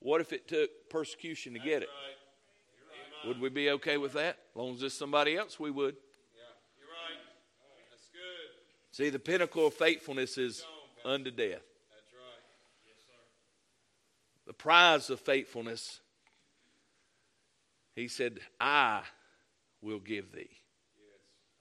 what 0.00 0.20
if 0.20 0.32
it 0.32 0.48
took 0.48 0.70
persecution 0.90 1.52
to 1.54 1.58
get 1.58 1.82
it? 1.82 1.88
Right. 1.88 3.28
Would 3.28 3.40
we 3.40 3.48
be 3.48 3.70
okay 3.70 3.96
with 3.96 4.12
that? 4.14 4.38
As 4.50 4.56
long 4.56 4.74
as 4.74 4.82
it's 4.82 4.94
somebody 4.94 5.36
else, 5.36 5.58
we 5.58 5.70
would. 5.70 5.94
Yeah. 6.34 6.42
You're 6.78 6.88
right. 6.88 7.20
That's 7.90 8.08
good. 8.12 8.50
See, 8.92 9.10
the 9.10 9.18
pinnacle 9.18 9.66
of 9.66 9.74
faithfulness 9.74 10.36
is 10.36 10.64
unto 11.04 11.30
death. 11.30 11.62
That's 11.90 12.12
right. 12.12 12.42
Yes, 12.86 12.96
sir. 13.06 13.12
The 14.46 14.52
prize 14.52 15.08
of 15.08 15.20
faithfulness, 15.20 16.00
he 17.94 18.08
said, 18.08 18.40
I 18.60 19.02
will 19.80 20.00
give 20.00 20.32
thee 20.32 20.50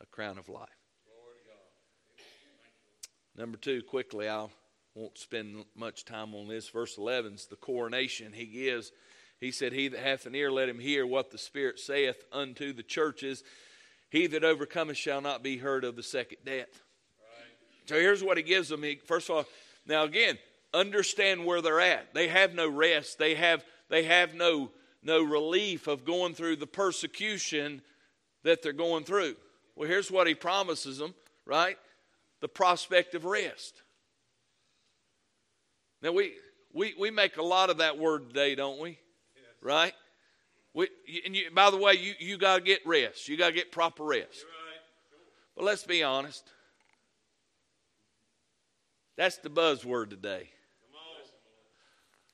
a 0.02 0.06
crown 0.06 0.38
of 0.38 0.50
life. 0.50 0.68
Glory 1.06 1.38
to 1.38 2.20
God. 3.38 3.42
Number 3.42 3.58
two, 3.58 3.84
quickly, 3.84 4.28
I 4.28 4.48
won't 4.96 5.18
spend 5.18 5.66
much 5.76 6.06
time 6.06 6.36
on 6.36 6.48
this. 6.48 6.70
Verse 6.70 6.98
11 6.98 7.34
is 7.34 7.46
the 7.48 7.56
coronation 7.56 8.34
he 8.34 8.46
gives. 8.46 8.92
He 9.40 9.52
said, 9.52 9.74
He 9.74 9.88
that 9.90 10.00
hath 10.00 10.26
an 10.26 10.36
ear, 10.36 10.52
let 10.52 10.70
him 10.70 10.80
hear 10.80 11.06
what 11.06 11.32
the 11.32 11.38
Spirit 11.38 11.80
saith 11.80 12.24
unto 12.32 12.74
the 12.74 12.84
churches. 12.84 13.44
He 14.10 14.28
that 14.28 14.44
overcometh 14.44 14.98
shall 14.98 15.22
not 15.22 15.42
be 15.42 15.58
hurt 15.58 15.84
of 15.84 15.96
the 15.96 16.04
second 16.04 16.38
death. 16.46 16.84
So 17.86 17.96
here's 17.96 18.24
what 18.24 18.38
he 18.38 18.44
gives 18.44 18.70
them. 18.70 18.84
He, 18.84 19.02
first 19.04 19.30
of 19.30 19.36
all, 19.36 19.46
now 19.86 20.04
again, 20.04 20.38
understand 20.74 21.46
where 21.46 21.62
they're 21.62 21.82
at. 21.82 22.14
They 22.14 22.28
have 22.28 22.54
no 22.54 22.70
rest. 22.70 23.18
They 23.18 23.36
have 23.36 23.66
they 23.90 24.04
have 24.04 24.34
no 24.34 24.72
no 25.02 25.22
relief 25.22 25.88
of 25.88 26.06
going 26.06 26.34
through 26.34 26.58
the 26.58 26.68
persecution 26.68 27.82
that 28.44 28.62
they're 28.62 28.72
going 28.72 29.04
through. 29.04 29.36
Well, 29.76 29.90
here's 29.90 30.12
what 30.12 30.28
he 30.28 30.36
promises 30.36 31.00
them, 31.00 31.14
right? 31.46 31.78
The 32.40 32.48
prospect 32.48 33.16
of 33.16 33.26
rest. 33.26 33.82
Now 36.04 36.12
we 36.12 36.34
we 36.74 36.94
we 37.00 37.10
make 37.10 37.38
a 37.38 37.42
lot 37.42 37.70
of 37.70 37.78
that 37.78 37.98
word 37.98 38.28
today, 38.28 38.54
don't 38.56 38.80
we? 38.80 39.00
Right? 39.62 39.94
We, 40.74 40.90
and 41.26 41.34
you, 41.36 41.50
by 41.54 41.72
the 41.72 41.78
way, 41.78 41.94
you, 41.94 42.14
you 42.20 42.38
got 42.38 42.58
to 42.58 42.62
get 42.62 42.80
rest. 42.86 43.30
You 43.30 43.38
got 43.38 43.48
to 43.50 43.54
get 43.54 43.72
proper 43.72 44.04
rest. 44.04 44.44
Right. 44.44 44.82
But 45.56 45.66
let's 45.66 45.86
be 45.86 46.04
honest. 46.04 46.44
That's 49.16 49.38
the 49.38 49.50
buzzword 49.50 50.10
today. 50.10 50.50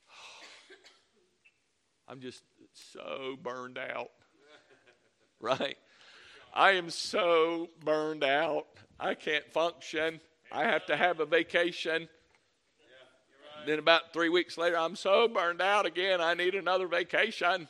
I'm 2.08 2.21
just 2.21 2.41
so 2.73 3.38
burned 3.41 3.77
out. 3.77 4.10
Right? 5.41 5.77
I 6.53 6.71
am 6.71 6.89
so 6.89 7.69
burned 7.86 8.25
out. 8.25 8.65
I 8.99 9.13
can't 9.13 9.49
function. 9.53 10.19
I 10.51 10.63
have 10.63 10.86
to 10.88 10.97
have 10.97 11.21
a 11.21 11.25
vacation. 11.25 12.10
Then 13.69 13.77
about 13.77 14.13
three 14.13 14.29
weeks 14.29 14.58
later, 14.58 14.79
I'm 14.79 14.95
so 14.95 15.27
burned 15.27 15.62
out 15.62 15.86
again. 15.86 16.21
I 16.21 16.34
need 16.34 16.55
another 16.55 16.88
vacation. 16.88 17.67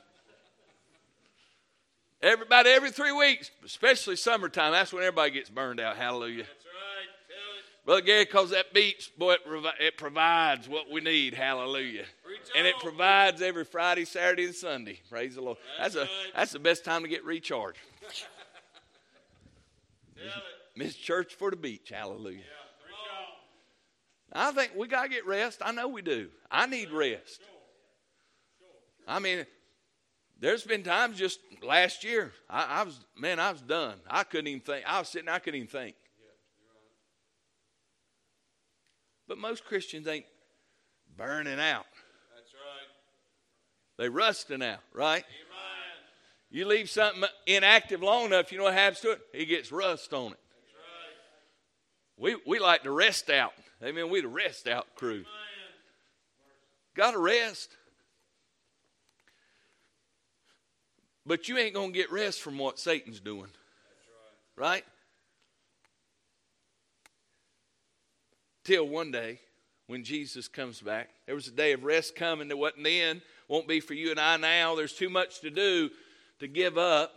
Everybody 2.21 2.69
every 2.69 2.91
three 2.91 3.11
weeks, 3.11 3.51
especially 3.65 4.15
summertime, 4.15 4.71
that's 4.71 4.93
when 4.93 5.03
everybody 5.03 5.31
gets 5.31 5.49
burned 5.49 5.81
out. 5.81 5.97
Hallelujah. 5.97 6.43
That's 6.43 6.65
right. 6.65 7.09
Tell 7.27 7.57
it. 7.57 7.65
Brother 7.85 8.01
Gary, 8.01 8.23
because 8.23 8.51
that 8.51 8.73
beach, 8.73 9.11
boy, 9.17 9.33
it, 9.33 9.45
provi- 9.45 9.67
it 9.81 9.97
provides 9.97 10.69
what 10.69 10.89
we 10.89 11.01
need. 11.01 11.33
Hallelujah. 11.33 12.05
Preach 12.23 12.39
And 12.55 12.65
it 12.65 12.75
provides 12.79 13.41
every 13.41 13.65
Friday, 13.65 14.05
Saturday, 14.05 14.45
and 14.45 14.55
Sunday. 14.55 15.01
Praise 15.09 15.35
the 15.35 15.41
Lord. 15.41 15.57
That's, 15.77 15.95
That's 15.95 16.09
a 16.09 16.13
that's 16.33 16.53
the 16.53 16.59
best 16.59 16.85
time 16.85 17.01
to 17.01 17.09
get 17.09 17.25
recharged. 17.25 17.79
Miss 20.77 20.95
church 20.95 21.35
for 21.35 21.49
the 21.49 21.57
beach. 21.57 21.91
Hallelujah. 21.93 22.37
Yeah. 22.37 22.58
I 24.33 24.51
think 24.51 24.73
we 24.75 24.87
got 24.87 25.03
to 25.03 25.09
get 25.09 25.25
rest. 25.25 25.61
I 25.63 25.71
know 25.71 25.87
we 25.87 26.01
do. 26.01 26.29
I 26.51 26.65
need 26.65 26.91
rest. 26.91 27.41
I 29.07 29.19
mean, 29.19 29.45
there's 30.39 30.63
been 30.63 30.83
times 30.83 31.17
just 31.17 31.39
last 31.63 32.03
year, 32.03 32.31
I, 32.49 32.81
I 32.81 32.83
was, 32.83 32.99
man, 33.17 33.39
I 33.39 33.51
was 33.51 33.61
done. 33.61 33.95
I 34.09 34.23
couldn't 34.23 34.47
even 34.47 34.61
think. 34.61 34.85
I 34.87 34.99
was 34.99 35.09
sitting, 35.09 35.27
I 35.27 35.39
couldn't 35.39 35.57
even 35.57 35.67
think. 35.67 35.95
But 39.27 39.37
most 39.37 39.65
Christians 39.65 40.07
ain't 40.07 40.25
burning 41.17 41.59
out. 41.59 41.85
That's 42.35 42.53
right. 42.53 42.87
They 43.97 44.09
rusting 44.09 44.63
out, 44.63 44.79
right? 44.93 45.23
Amen. 45.23 45.49
You 46.51 46.65
leave 46.65 46.89
something 46.89 47.23
inactive 47.45 48.01
long 48.01 48.25
enough, 48.25 48.51
you 48.51 48.57
know 48.57 48.63
what 48.63 48.73
happens 48.73 49.01
to 49.01 49.11
it? 49.11 49.21
It 49.33 49.45
gets 49.45 49.71
rust 49.71 50.13
on 50.13 50.31
it. 50.31 50.39
That's 50.49 50.73
right. 50.75 52.35
We, 52.35 52.37
we 52.47 52.59
like 52.59 52.83
to 52.83 52.91
rest 52.91 53.29
out. 53.29 53.53
Amen. 53.83 54.09
We 54.09 54.21
the 54.21 54.27
rest 54.27 54.67
out 54.67 54.87
crew. 54.95 55.23
Got 56.95 57.11
to 57.11 57.19
rest. 57.19 57.69
But 61.25 61.47
you 61.47 61.57
ain't 61.57 61.73
going 61.73 61.93
to 61.93 61.97
get 61.97 62.11
rest 62.11 62.41
from 62.41 62.57
what 62.57 62.79
Satan's 62.79 63.19
doing. 63.19 63.47
Right. 64.57 64.67
Right? 64.67 64.85
Till 68.65 68.87
one 68.87 69.11
day 69.11 69.39
when 69.87 70.03
Jesus 70.03 70.47
comes 70.47 70.81
back. 70.81 71.09
There 71.25 71.35
was 71.35 71.47
a 71.47 71.51
day 71.51 71.71
of 71.71 71.83
rest 71.83 72.15
coming 72.15 72.49
that 72.49 72.57
wasn't 72.57 72.83
then, 72.83 73.21
won't 73.47 73.67
be 73.67 73.79
for 73.79 73.93
you 73.93 74.11
and 74.11 74.19
I 74.19 74.37
now. 74.37 74.75
There's 74.75 74.93
too 74.93 75.09
much 75.09 75.39
to 75.41 75.49
do 75.49 75.89
to 76.39 76.47
give 76.47 76.77
up. 76.77 77.15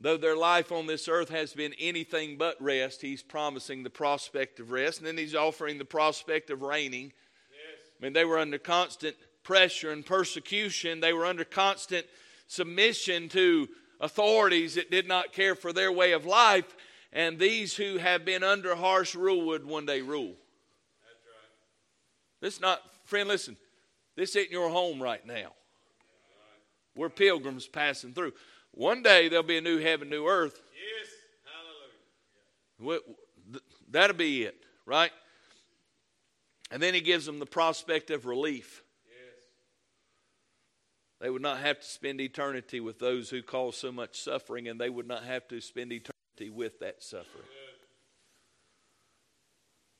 Though 0.00 0.16
their 0.16 0.36
life 0.36 0.70
on 0.70 0.86
this 0.86 1.08
earth 1.08 1.28
has 1.30 1.52
been 1.52 1.74
anything 1.78 2.36
but 2.36 2.60
rest, 2.62 3.02
he's 3.02 3.22
promising 3.22 3.82
the 3.82 3.90
prospect 3.90 4.60
of 4.60 4.70
rest. 4.70 4.98
And 4.98 5.06
then 5.06 5.18
he's 5.18 5.34
offering 5.34 5.78
the 5.78 5.84
prospect 5.84 6.50
of 6.50 6.62
reigning. 6.62 7.12
Yes. 7.50 7.90
I 8.00 8.04
mean, 8.04 8.12
they 8.12 8.24
were 8.24 8.38
under 8.38 8.58
constant 8.58 9.16
pressure 9.42 9.90
and 9.90 10.06
persecution. 10.06 11.00
They 11.00 11.12
were 11.12 11.26
under 11.26 11.44
constant 11.44 12.06
submission 12.46 13.28
to 13.30 13.68
authorities 14.00 14.76
that 14.76 14.90
did 14.90 15.08
not 15.08 15.32
care 15.32 15.56
for 15.56 15.72
their 15.72 15.90
way 15.90 16.12
of 16.12 16.24
life. 16.24 16.76
And 17.12 17.38
these 17.38 17.74
who 17.74 17.96
have 17.96 18.24
been 18.24 18.44
under 18.44 18.76
harsh 18.76 19.16
rule 19.16 19.46
would 19.46 19.64
one 19.64 19.86
day 19.86 20.00
rule. 20.00 20.36
That's 21.02 21.24
right. 21.26 22.40
This 22.40 22.60
not, 22.60 22.82
friend, 23.04 23.28
listen, 23.28 23.56
this 24.14 24.36
isn't 24.36 24.52
your 24.52 24.68
home 24.68 25.02
right 25.02 25.26
now. 25.26 25.52
We're 26.94 27.08
pilgrims 27.08 27.66
passing 27.66 28.12
through. 28.12 28.32
One 28.72 29.02
day 29.02 29.28
there'll 29.28 29.42
be 29.42 29.58
a 29.58 29.62
new 29.62 29.78
heaven, 29.78 30.08
new 30.08 30.26
earth. 30.26 30.60
Yes. 30.72 31.08
Hallelujah. 32.78 33.00
That'll 33.90 34.16
be 34.16 34.44
it, 34.44 34.56
right? 34.86 35.10
And 36.70 36.82
then 36.82 36.94
he 36.94 37.00
gives 37.00 37.26
them 37.26 37.38
the 37.38 37.46
prospect 37.46 38.10
of 38.10 38.26
relief. 38.26 38.82
Yes. 39.06 39.34
They 41.20 41.30
would 41.30 41.42
not 41.42 41.58
have 41.58 41.80
to 41.80 41.86
spend 41.86 42.20
eternity 42.20 42.80
with 42.80 42.98
those 42.98 43.30
who 43.30 43.42
cause 43.42 43.76
so 43.76 43.90
much 43.90 44.20
suffering, 44.20 44.68
and 44.68 44.80
they 44.80 44.90
would 44.90 45.08
not 45.08 45.24
have 45.24 45.48
to 45.48 45.60
spend 45.60 45.92
eternity 45.92 46.50
with 46.50 46.78
that 46.80 47.02
suffering. 47.02 47.26
Good. 47.34 47.86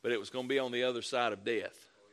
But 0.03 0.13
it 0.13 0.21
was 0.21 0.31
going 0.31 0.45
to 0.45 0.49
be 0.49 0.59
on 0.59 0.73
the 0.73 0.85
other 0.85 1.03
side 1.03 1.33
of 1.33 1.45
death. 1.45 1.75
Oh, 1.75 2.09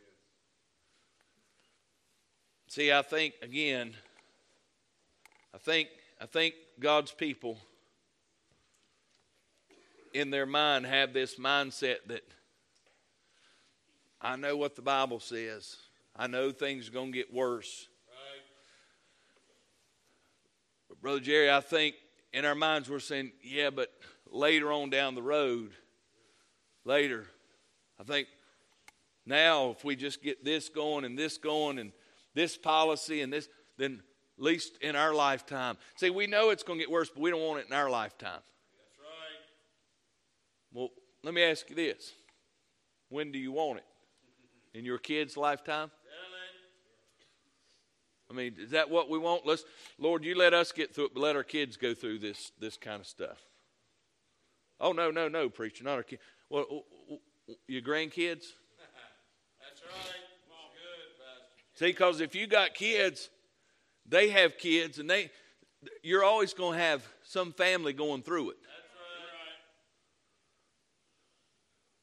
See, 2.67 2.91
I 2.91 3.01
think, 3.01 3.35
again, 3.41 3.93
I 5.53 5.57
think, 5.57 5.89
I 6.19 6.25
think 6.25 6.56
God's 6.80 7.12
people 7.12 7.58
in 10.13 10.30
their 10.30 10.45
mind 10.45 10.86
have 10.86 11.13
this 11.13 11.36
mindset 11.36 11.97
that 12.08 12.23
I 14.21 14.38
know 14.38 14.56
what 14.56 14.75
the 14.75 14.82
Bible 14.82 15.19
says. 15.19 15.75
I 16.15 16.28
know 16.28 16.51
things 16.51 16.88
are 16.88 16.93
going 16.93 17.12
to 17.12 17.17
get 17.17 17.34
worse. 17.34 17.89
Right. 18.08 18.43
But 20.88 21.01
Brother 21.01 21.19
Jerry, 21.19 21.51
I 21.51 21.60
think 21.60 21.95
in 22.32 22.45
our 22.45 22.56
minds 22.56 22.89
we're 22.89 22.99
saying, 22.99 23.34
yeah, 23.43 23.69
but 23.69 23.91
later 24.32 24.71
on 24.71 24.89
down 24.89 25.15
the 25.15 25.21
road, 25.21 25.71
later, 26.86 27.25
I 27.99 28.04
think 28.04 28.28
now 29.25 29.71
if 29.71 29.84
we 29.84 29.97
just 29.97 30.23
get 30.23 30.45
this 30.45 30.69
going 30.69 31.04
and 31.04 31.19
this 31.19 31.38
going 31.38 31.78
and 31.78 31.91
this 32.34 32.58
policy 32.58 33.21
and 33.21 33.34
this, 33.34 33.49
then 33.78 34.01
least 34.37 34.77
in 34.81 34.95
our 34.95 35.13
lifetime. 35.13 35.77
See, 35.95 36.09
we 36.09 36.27
know 36.27 36.49
it's 36.49 36.63
going 36.63 36.79
to 36.79 36.83
get 36.83 36.91
worse, 36.91 37.09
but 37.09 37.21
we 37.21 37.29
don't 37.29 37.41
want 37.41 37.61
it 37.61 37.67
in 37.67 37.73
our 37.73 37.89
lifetime. 37.89 38.41
That's 38.41 38.99
right. 38.99 39.41
Well, 40.73 40.89
let 41.23 41.33
me 41.33 41.43
ask 41.43 41.69
you 41.69 41.75
this. 41.75 42.11
When 43.09 43.31
do 43.31 43.39
you 43.39 43.51
want 43.51 43.79
it? 43.79 44.77
In 44.77 44.83
your 44.83 44.97
kid's 44.97 45.37
lifetime? 45.37 45.91
I 48.29 48.33
mean, 48.33 48.55
is 48.57 48.71
that 48.71 48.89
what 48.89 49.09
we 49.09 49.17
want? 49.19 49.45
Let's, 49.45 49.63
Lord, 49.99 50.23
you 50.23 50.35
let 50.35 50.53
us 50.53 50.71
get 50.71 50.93
through 50.93 51.05
it, 51.05 51.13
but 51.13 51.21
let 51.21 51.35
our 51.35 51.43
kids 51.43 51.77
go 51.77 51.93
through 51.93 52.19
this 52.19 52.51
this 52.59 52.75
kind 52.75 52.99
of 52.99 53.07
stuff. 53.07 53.37
Oh 54.79 54.91
no, 54.91 55.11
no, 55.11 55.27
no, 55.27 55.49
preacher, 55.49 55.83
not 55.83 55.95
our 55.95 56.03
kids. 56.03 56.21
Well, 56.49 56.65
your 57.67 57.81
grandkids. 57.81 58.45
That's 59.61 59.81
right. 59.83 59.91
Good, 59.93 61.15
Pastor. 61.19 61.75
See, 61.75 61.85
because 61.87 62.19
if 62.19 62.33
you 62.35 62.47
got 62.47 62.73
kids, 62.73 63.29
they 64.07 64.29
have 64.29 64.57
kids, 64.57 64.99
and 64.99 65.09
they, 65.09 65.31
you're 66.03 66.23
always 66.23 66.53
going 66.53 66.77
to 66.77 66.83
have 66.83 67.05
some 67.23 67.51
family 67.51 67.93
going 67.93 68.21
through 68.21 68.51
it. 68.51 68.57
That's 68.61 68.71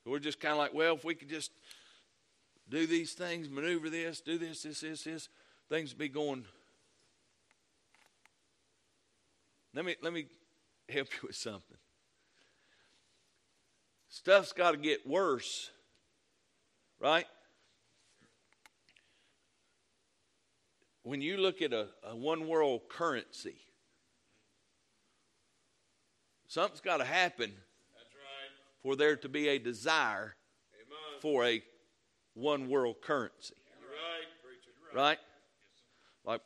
right. 0.07 0.13
We're 0.13 0.19
just 0.19 0.41
kind 0.41 0.53
of 0.53 0.59
like, 0.59 0.75
well, 0.75 0.95
if 0.95 1.05
we 1.05 1.15
could 1.15 1.29
just 1.29 1.53
do 2.69 2.87
these 2.87 3.13
things, 3.13 3.49
maneuver 3.49 3.91
this, 3.91 4.21
do 4.21 4.39
this, 4.39 4.63
this, 4.63 4.81
this, 4.81 5.05
this, 5.05 5.29
things 5.69 5.95
be 5.95 6.09
going. 6.09 6.45
Let 9.75 9.85
me 9.85 9.97
let 10.03 10.13
me 10.13 10.27
help 10.89 11.09
you 11.15 11.29
with 11.29 11.37
something. 11.37 11.79
Stuff's 14.09 14.53
got 14.53 14.73
to 14.73 14.77
get 14.77 15.07
worse, 15.07 15.71
right? 17.01 17.27
When 21.03 21.21
you 21.21 21.37
look 21.37 21.63
at 21.63 21.73
a, 21.73 21.89
a 22.05 22.15
one 22.17 22.47
world 22.47 22.83
currency, 22.89 23.57
something's 26.47 26.81
got 26.81 26.99
to 26.99 27.05
happen 27.05 27.51
That's 27.97 28.15
right. 28.15 28.83
for 28.83 28.97
there 28.97 29.17
to 29.17 29.29
be 29.29 29.49
a 29.49 29.59
desire 29.59 30.37
Amen. 30.75 31.21
for 31.21 31.45
a 31.45 31.63
one 32.35 32.69
world 32.69 32.97
currency, 33.03 33.55
right, 33.81 34.27
preacher. 34.43 34.71
right? 34.95 35.19
Like, 36.25 36.41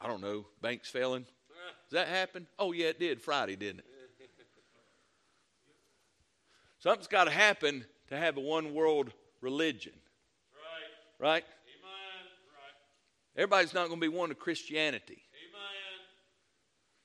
I 0.00 0.06
don't 0.08 0.20
know, 0.20 0.44
banks 0.60 0.90
failing. 0.90 1.22
Does 1.90 1.92
that 1.92 2.08
happen? 2.08 2.46
Oh, 2.58 2.72
yeah, 2.72 2.86
it 2.88 3.00
did 3.00 3.20
Friday, 3.20 3.56
didn't 3.56 3.80
it? 3.80 3.86
Something's 6.78 7.06
got 7.06 7.24
to 7.24 7.30
happen 7.30 7.84
to 8.08 8.16
have 8.18 8.36
a 8.36 8.40
one 8.40 8.74
world 8.74 9.12
religion, 9.40 9.92
Right. 11.18 11.44
Right? 13.36 13.40
Right. 13.40 13.42
Everybody's 13.42 13.74
not 13.74 13.88
going 13.88 14.00
to 14.00 14.10
be 14.10 14.14
one 14.14 14.30
of 14.30 14.38
Christianity. 14.38 15.22
Amen. 15.22 15.62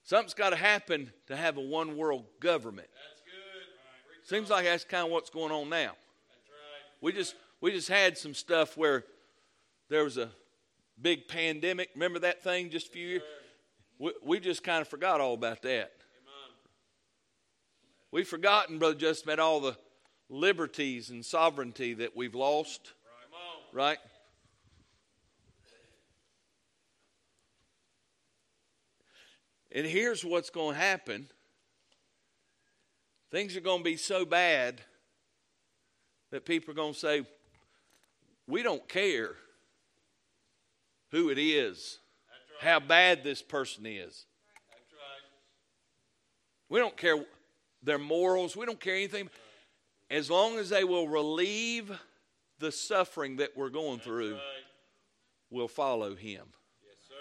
Something's 0.04 0.34
got 0.34 0.52
to 0.52 0.56
happen 0.56 1.12
to 1.28 1.36
have 1.36 1.58
a 1.58 1.62
one 1.62 1.98
world 1.98 2.26
government. 2.40 2.88
That's 2.88 3.22
good. 3.22 3.30
Right. 3.34 4.28
Seems 4.28 4.50
like 4.50 4.66
that's 4.66 4.84
kind 4.84 5.06
of 5.06 5.12
what's 5.12 5.30
going 5.30 5.52
on 5.52 5.70
now. 5.70 5.94
That's 6.30 6.50
right. 6.50 7.02
We 7.02 7.12
just 7.12 7.36
we 7.62 7.72
just 7.72 7.90
had 7.90 8.18
some 8.18 8.34
stuff 8.34 8.78
where 8.78 9.04
there 9.90 10.04
was 10.04 10.18
a 10.18 10.30
big 11.02 11.28
pandemic. 11.28 11.90
Remember 11.94 12.20
that 12.20 12.44
thing 12.44 12.70
just 12.70 12.88
a 12.88 12.92
few 12.92 13.08
years? 13.08 13.22
We, 14.00 14.12
we 14.24 14.40
just 14.40 14.64
kind 14.64 14.82
of 14.82 14.88
forgot 14.88 15.22
all 15.22 15.34
about 15.34 15.62
that. 15.64 15.70
Amen. 15.72 16.56
We've 18.12 18.28
forgotten, 18.28 18.80
Brother 18.80 18.96
Justin, 18.96 19.32
about 19.32 19.44
all 19.44 19.60
the 19.60 19.78
liberties 20.30 21.10
and 21.10 21.26
sovereignty 21.26 21.94
that 21.96 22.16
we've 22.16 22.36
lost, 22.36 22.94
on. 23.34 23.78
right? 23.78 23.98
And 29.72 29.86
here's 29.86 30.24
what's 30.24 30.50
going 30.50 30.76
to 30.76 30.82
happen 30.82 31.28
things 33.30 33.58
are 33.58 33.62
going 33.62 33.80
to 33.80 33.84
be 33.84 33.98
so 33.98 34.24
bad 34.26 34.82
that 36.32 36.46
people 36.46 36.72
are 36.72 36.76
going 36.76 36.94
to 36.94 37.00
say, 37.00 37.26
We 38.48 38.64
don't 38.64 38.88
care 38.88 39.32
who 41.12 41.30
it 41.30 41.38
is, 41.38 42.00
right. 42.62 42.70
how 42.70 42.80
bad 42.80 43.24
this 43.24 43.42
person 43.42 43.86
is. 43.86 44.26
Right. 44.70 45.32
We 46.70 46.80
don't 46.80 46.96
care 46.98 47.26
their 47.84 47.98
morals. 48.00 48.56
We 48.56 48.66
don't 48.66 48.80
care 48.80 48.96
anything. 48.96 49.30
As 50.10 50.30
long 50.32 50.58
as 50.58 50.70
they 50.70 50.84
will 50.86 51.08
relieve 51.08 51.92
the 52.60 52.72
suffering 52.72 53.38
that 53.38 53.56
we're 53.58 53.70
going 53.70 54.00
through, 54.00 54.34
Right. 54.36 54.42
we'll 55.50 55.68
follow 55.68 56.16
him. 56.16 56.48
Yes, 56.86 56.98
sir. 57.08 57.16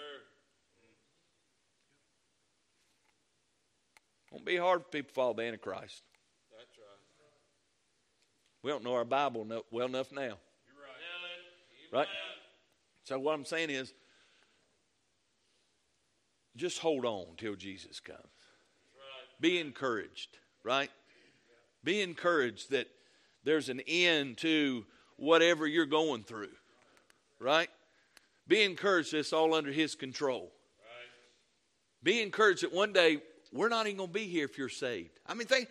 Won't 4.37 4.45
be 4.45 4.57
hard 4.57 4.83
for 4.83 4.89
people 4.89 5.07
to 5.07 5.13
follow 5.15 5.33
the 5.33 5.41
Antichrist. 5.41 6.03
That's 6.55 6.77
right. 6.77 6.99
We 8.61 8.69
don't 8.69 8.83
know 8.83 8.93
our 8.93 9.03
Bible 9.03 9.45
no- 9.45 9.65
well 9.71 9.87
enough 9.87 10.11
now. 10.11 10.21
You're 10.21 10.77
right. 11.91 12.01
Right? 12.01 12.07
So 13.03 13.17
what 13.17 13.33
I'm 13.33 13.45
saying 13.45 13.71
is 13.71 13.95
just 16.55 16.77
hold 16.77 17.03
on 17.03 17.25
till 17.37 17.55
Jesus 17.55 17.99
comes. 17.99 18.19
Right. 18.19 19.41
Be 19.41 19.59
encouraged, 19.59 20.37
right? 20.63 20.91
Be 21.83 22.01
encouraged 22.01 22.69
that 22.69 22.89
there's 23.43 23.69
an 23.69 23.81
end 23.87 24.37
to 24.37 24.85
whatever 25.15 25.65
you're 25.65 25.87
going 25.87 26.23
through, 26.23 26.53
right? 27.39 27.69
Be 28.47 28.61
encouraged 28.61 29.13
that 29.13 29.17
it's 29.17 29.33
all 29.33 29.55
under 29.55 29.71
His 29.71 29.95
control. 29.95 30.51
Right. 30.77 32.03
Be 32.03 32.21
encouraged 32.21 32.61
that 32.61 32.71
one 32.71 32.93
day 32.93 33.23
we're 33.51 33.69
not 33.69 33.87
even 33.87 33.97
going 33.97 34.09
to 34.09 34.13
be 34.13 34.27
here 34.27 34.45
if 34.45 34.57
you're 34.57 34.69
saved. 34.69 35.19
I 35.25 35.33
mean, 35.33 35.47
think, 35.47 35.69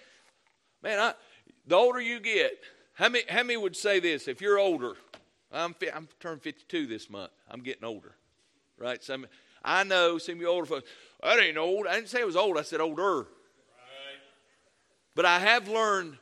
man, 0.82 0.98
I, 0.98 1.14
the 1.66 1.76
older 1.76 2.00
you 2.00 2.20
get, 2.20 2.52
how 2.94 3.08
many, 3.08 3.24
how 3.28 3.42
many 3.42 3.56
would 3.56 3.76
say 3.76 4.00
this? 4.00 4.28
If 4.28 4.40
you're 4.40 4.58
older, 4.58 4.94
I'm, 5.52 5.74
fi- 5.74 5.92
I'm 5.92 6.08
turning 6.20 6.40
52 6.40 6.86
this 6.86 7.10
month. 7.10 7.30
I'm 7.50 7.60
getting 7.60 7.84
older, 7.84 8.14
right? 8.78 9.02
Some, 9.02 9.26
I 9.64 9.84
know 9.84 10.18
some 10.18 10.36
of 10.36 10.40
you 10.40 10.48
older 10.48 10.66
folks, 10.66 10.88
that 11.22 11.40
ain't 11.40 11.58
old. 11.58 11.86
I 11.86 11.94
didn't 11.94 12.08
say 12.08 12.20
it 12.20 12.26
was 12.26 12.36
old. 12.36 12.58
I 12.58 12.62
said 12.62 12.80
older. 12.80 13.18
Right. 13.18 13.26
But 15.14 15.24
I 15.24 15.38
have 15.40 15.68
learned 15.68 16.18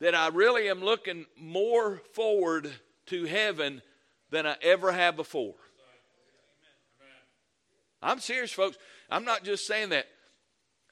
that 0.00 0.14
I 0.14 0.28
really 0.28 0.68
am 0.68 0.80
looking 0.80 1.26
more 1.38 2.02
forward 2.12 2.70
to 3.06 3.24
heaven 3.24 3.82
than 4.30 4.46
I 4.46 4.56
ever 4.62 4.92
have 4.92 5.16
before. 5.16 5.54
I'm 8.02 8.18
serious, 8.18 8.50
folks. 8.52 8.78
I'm 9.10 9.24
not 9.24 9.44
just 9.44 9.66
saying 9.66 9.90
that. 9.90 10.06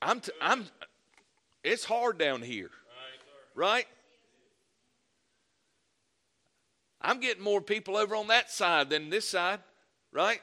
I'm, 0.00 0.20
t- 0.20 0.32
I'm, 0.40 0.66
it's 1.64 1.84
hard 1.84 2.18
down 2.18 2.42
here, 2.42 2.70
Right. 3.54 3.86
I'm 7.00 7.20
getting 7.20 7.42
more 7.42 7.60
people 7.60 7.96
over 7.96 8.16
on 8.16 8.26
that 8.28 8.50
side 8.50 8.90
than 8.90 9.08
this 9.08 9.28
side, 9.28 9.60
right? 10.12 10.40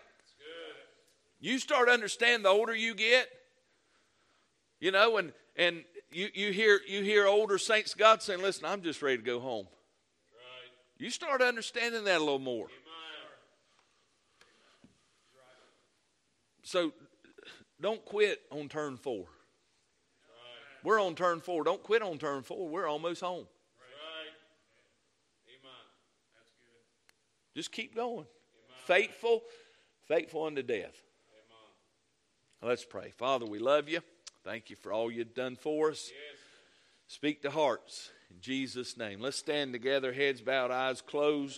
You 1.39 1.59
start 1.59 1.88
to 1.89 1.93
understand 1.93 2.45
the 2.45 2.49
older 2.49 2.74
you 2.74 2.95
get, 2.95 3.28
you 4.80 4.91
know, 4.91 5.18
and 5.18 5.34
and 5.55 5.84
you, 6.11 6.30
you 6.34 6.51
hear 6.51 6.80
you 6.88 7.03
hear 7.03 7.28
older 7.28 7.57
saints 7.57 7.93
God 7.93 8.24
saying, 8.24 8.41
"Listen, 8.41 8.66
I'm 8.66 8.82
just 8.82 9.01
ready 9.01 9.18
to 9.18 9.24
go 9.24 9.39
home." 9.39 9.66
Right. 9.66 10.72
You 10.97 11.09
start 11.09 11.41
understanding 11.41 12.05
that 12.05 12.18
a 12.18 12.24
little 12.24 12.39
more. 12.39 12.66
Amen. 12.66 12.85
So, 16.66 16.93
don't 17.80 18.03
quit 18.03 18.41
on 18.51 18.70
turn 18.70 18.97
four. 18.97 19.20
Right. 19.20 19.28
We're 20.84 20.99
on 20.99 21.13
turn 21.13 21.39
four. 21.39 21.63
Don't 21.63 21.84
quit 21.84 22.01
on 22.01 22.18
turn 22.18 22.41
four. 22.41 22.68
We're 22.68 22.88
almost 22.88 23.22
home. 23.22 23.45
Right. 23.78 24.34
Amen. 25.47 25.72
That's 26.36 26.51
good. 26.57 27.59
Just 27.59 27.72
keep 27.72 27.95
going. 27.95 28.26
Faithful, 28.86 29.43
faithful 30.07 30.45
unto 30.45 30.63
death. 30.63 31.03
Amen. 31.30 32.63
Let's 32.63 32.84
pray. 32.84 33.11
Father, 33.11 33.45
we 33.45 33.59
love 33.59 33.88
you. 33.88 34.01
Thank 34.43 34.72
you 34.72 34.76
for 34.76 34.91
all 34.91 35.11
you've 35.11 35.36
done 35.36 35.57
for 35.57 35.91
us. 35.91 36.09
Yes. 36.11 36.39
Speak 37.05 37.43
to 37.43 37.51
hearts 37.51 38.09
in 38.32 38.41
Jesus' 38.41 38.97
name. 38.97 39.20
Let's 39.20 39.38
stand 39.38 39.72
together, 39.72 40.11
heads 40.13 40.41
bowed, 40.41 40.72
eyes 40.72 40.99
closed. 41.01 41.53